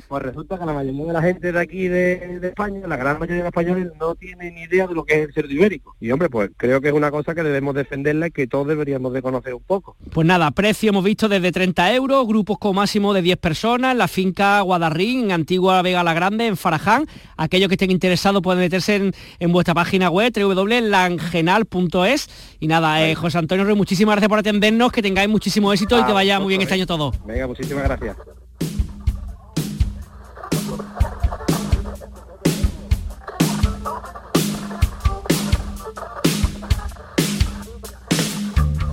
Pues 0.08 0.22
resulta 0.22 0.58
que 0.58 0.66
la 0.66 0.72
mayoría 0.72 1.04
de 1.06 1.12
la 1.12 1.22
gente 1.22 1.52
de 1.52 1.60
aquí 1.60 1.88
de, 1.88 2.40
España, 2.42 2.86
la 2.86 2.96
gran 2.96 3.18
mayoría 3.18 3.36
de 3.36 3.42
los 3.42 3.48
españoles 3.48 3.88
no 3.98 4.14
tiene 4.14 4.50
ni 4.50 4.62
idea 4.62 4.86
de 4.86 4.94
lo 4.94 5.04
que 5.04 5.14
es 5.14 5.28
el 5.28 5.34
cerdo 5.34 5.52
ibérico. 5.52 5.96
Y 6.00 6.10
hombre, 6.10 6.28
pues 6.28 6.50
creo 6.56 6.80
que 6.80 6.88
es 6.88 6.94
una 6.94 7.10
cosa 7.10 7.34
que 7.34 7.42
debemos 7.42 7.74
defenderla 7.74 8.26
y 8.26 8.30
que 8.30 8.46
todos 8.46 8.66
deberíamos 8.66 9.12
de 9.12 9.22
conocer 9.22 9.54
un 9.54 9.62
poco. 9.62 9.96
Pues 10.12 10.26
nada, 10.26 10.50
precio 10.50 10.90
hemos 10.90 11.04
visto 11.04 11.28
desde 11.28 11.52
30 11.52 11.94
euros, 11.94 12.26
grupos 12.26 12.58
con 12.58 12.76
máximo 12.76 13.14
de 13.14 13.22
10 13.22 13.38
personas, 13.38 13.96
la 13.96 14.08
finca 14.08 14.60
Guadarrín, 14.60 15.26
en 15.26 15.32
Antigua 15.32 15.80
Vega 15.82 16.02
la 16.02 16.14
Grande, 16.14 16.46
en 16.46 16.56
Faraján. 16.56 17.06
Aquellos 17.36 17.68
que 17.68 17.74
estén 17.74 17.90
interesados 17.90 18.42
pueden 18.42 18.60
meterse 18.60 18.96
en, 18.96 19.12
en 19.38 19.52
vuestra 19.52 19.74
página 19.74 20.10
web, 20.10 20.32
www.langenal.es. 20.34 22.28
Y 22.60 22.66
nada, 22.66 23.08
eh, 23.08 23.14
José 23.14 23.38
Antonio 23.38 23.64
muchísimas 23.76 24.14
gracias 24.14 24.28
por 24.28 24.38
atendernos, 24.38 24.92
que 24.92 25.02
tengáis 25.02 25.28
muchísimo 25.28 25.72
éxito 25.72 25.98
y 25.98 26.04
que 26.04 26.12
vaya 26.12 26.38
muy 26.40 26.48
bien 26.48 26.62
este 26.62 26.74
año 26.74 26.86
todo. 26.86 26.99
Venga, 27.24 27.46
muchísimas 27.46 27.84
gracias. 27.84 28.16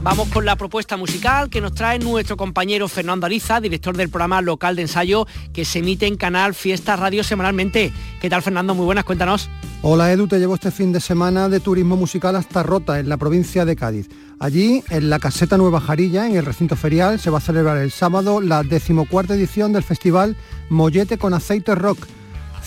Vamos 0.10 0.30
con 0.30 0.46
la 0.46 0.56
propuesta 0.56 0.96
musical 0.96 1.50
que 1.50 1.60
nos 1.60 1.74
trae 1.74 2.00
nuestro 2.00 2.38
compañero 2.38 2.88
Fernando 2.88 3.26
Ariza, 3.26 3.60
director 3.60 3.98
del 3.98 4.08
programa 4.08 4.42
local 4.42 4.78
de 4.78 4.84
ensayo 4.84 5.28
que 5.52 5.66
se 5.66 5.80
emite 5.80 6.08
en 6.08 6.16
Canal 6.16 6.54
Fiesta 6.54 6.96
Radio 6.96 7.26
semanalmente. 7.26 7.92
¿Qué 8.22 8.30
tal 8.30 8.42
Fernando? 8.42 8.74
Muy 8.74 8.86
buenas, 8.86 9.04
cuéntanos. 9.04 9.50
Hola 9.82 10.10
Edu, 10.14 10.28
te 10.28 10.40
llevo 10.40 10.56
este 10.56 10.72
fin 10.72 10.94
de 10.94 11.02
semana 11.02 11.50
de 11.50 11.60
turismo 11.60 11.98
musical 11.98 12.38
hasta 12.38 12.64
Rota, 12.64 13.00
en 13.00 13.10
la 13.10 13.18
provincia 13.18 13.66
de 13.66 13.76
Cádiz. 13.76 14.08
Allí, 14.40 14.84
en 14.90 15.10
la 15.10 15.20
caseta 15.20 15.58
Nueva 15.58 15.82
Jarilla, 15.82 16.28
en 16.28 16.36
el 16.36 16.46
recinto 16.46 16.76
ferial, 16.76 17.20
se 17.20 17.30
va 17.30 17.40
a 17.40 17.42
celebrar 17.42 17.78
el 17.78 17.92
sábado 17.92 18.40
la 18.40 18.64
decimocuarta 18.64 19.34
edición 19.34 19.74
del 19.74 19.84
festival 19.84 20.36
Mollete 20.70 21.18
con 21.18 21.34
Aceite 21.34 21.74
Rock 21.74 22.08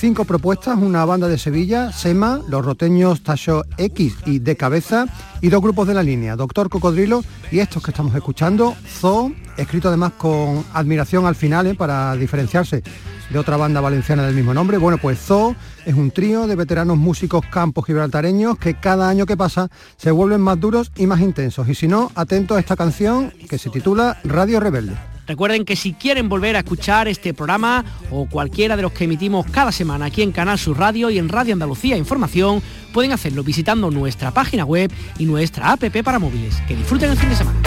Cinco 0.01 0.25
propuestas, 0.25 0.79
una 0.79 1.05
banda 1.05 1.29
de 1.29 1.37
Sevilla, 1.37 1.93
Sema, 1.93 2.41
los 2.49 2.65
roteños 2.65 3.23
Tacho 3.23 3.65
X 3.77 4.17
y 4.25 4.39
De 4.39 4.57
Cabeza 4.57 5.05
y 5.43 5.51
dos 5.51 5.61
grupos 5.61 5.87
de 5.87 5.93
la 5.93 6.03
línea, 6.03 6.37
Doctor 6.37 6.71
Cocodrilo 6.71 7.23
y 7.51 7.59
estos 7.59 7.83
que 7.83 7.91
estamos 7.91 8.15
escuchando, 8.15 8.75
Zoo, 8.89 9.31
escrito 9.59 9.89
además 9.89 10.13
con 10.17 10.65
admiración 10.73 11.27
al 11.27 11.35
final 11.35 11.67
¿eh? 11.67 11.75
para 11.75 12.17
diferenciarse 12.17 12.83
de 13.31 13.39
otra 13.39 13.57
banda 13.57 13.81
valenciana 13.81 14.25
del 14.27 14.35
mismo 14.35 14.53
nombre. 14.53 14.79
Bueno, 14.79 14.99
pues 14.99 15.19
Zoo 15.19 15.55
es 15.87 15.95
un 15.95 16.11
trío 16.11 16.47
de 16.47 16.57
veteranos 16.57 16.99
músicos 16.99 17.45
campos 17.47 17.87
gibraltareños 17.87 18.59
que 18.59 18.75
cada 18.75 19.09
año 19.09 19.27
que 19.27 19.37
pasa 19.37 19.69
se 19.97 20.11
vuelven 20.11 20.41
más 20.41 20.61
duros 20.61 20.93
y 20.97 21.07
más 21.07 21.21
intensos. 21.21 21.69
Y 21.69 21.75
si 21.75 21.89
no, 21.89 22.11
atento 22.15 22.57
a 22.57 22.61
esta 22.61 22.77
canción 22.77 23.33
que 23.49 23.59
se 23.59 23.71
titula 23.71 24.19
Radio 24.25 24.61
Rebelde. 24.61 24.97
Recuerden 25.31 25.65
que 25.65 25.77
si 25.77 25.93
quieren 25.93 26.29
volver 26.29 26.57
a 26.57 26.59
escuchar 26.59 27.07
este 27.07 27.33
programa 27.35 27.85
o 28.11 28.27
cualquiera 28.29 28.75
de 28.75 28.83
los 28.83 28.91
que 28.91 29.05
emitimos 29.05 29.47
cada 29.47 29.71
semana 29.71 30.07
aquí 30.07 30.23
en 30.23 30.33
Canal 30.33 30.59
Sur 30.59 30.77
Radio 30.77 31.09
y 31.09 31.19
en 31.19 31.29
Radio 31.29 31.53
Andalucía 31.53 31.97
Información, 31.97 32.61
pueden 32.93 33.13
hacerlo 33.13 33.45
visitando 33.45 33.93
nuestra 33.93 34.33
página 34.33 34.65
web 34.65 34.91
y 35.19 35.27
nuestra 35.27 35.71
app 35.71 35.85
para 36.03 36.19
móviles. 36.19 36.57
Que 36.67 36.75
disfruten 36.75 37.11
el 37.11 37.17
fin 37.17 37.29
de 37.29 37.37
semana. 37.37 37.61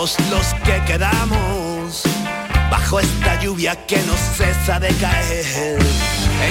Pocos 0.00 0.16
los 0.30 0.54
que 0.64 0.82
quedamos 0.86 2.02
bajo 2.70 3.00
esta 3.00 3.38
lluvia 3.40 3.76
que 3.86 3.98
no 3.98 4.14
cesa 4.16 4.80
de 4.80 4.88
caer. 4.94 5.78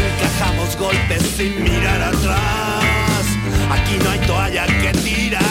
Encajamos 0.02 0.78
golpes 0.78 1.24
sin 1.36 1.64
mirar 1.64 2.02
atrás. 2.02 3.26
Aquí 3.72 3.98
no 4.04 4.12
hay 4.12 4.20
toalla 4.20 4.66
que 4.68 4.92
tirar. 5.00 5.49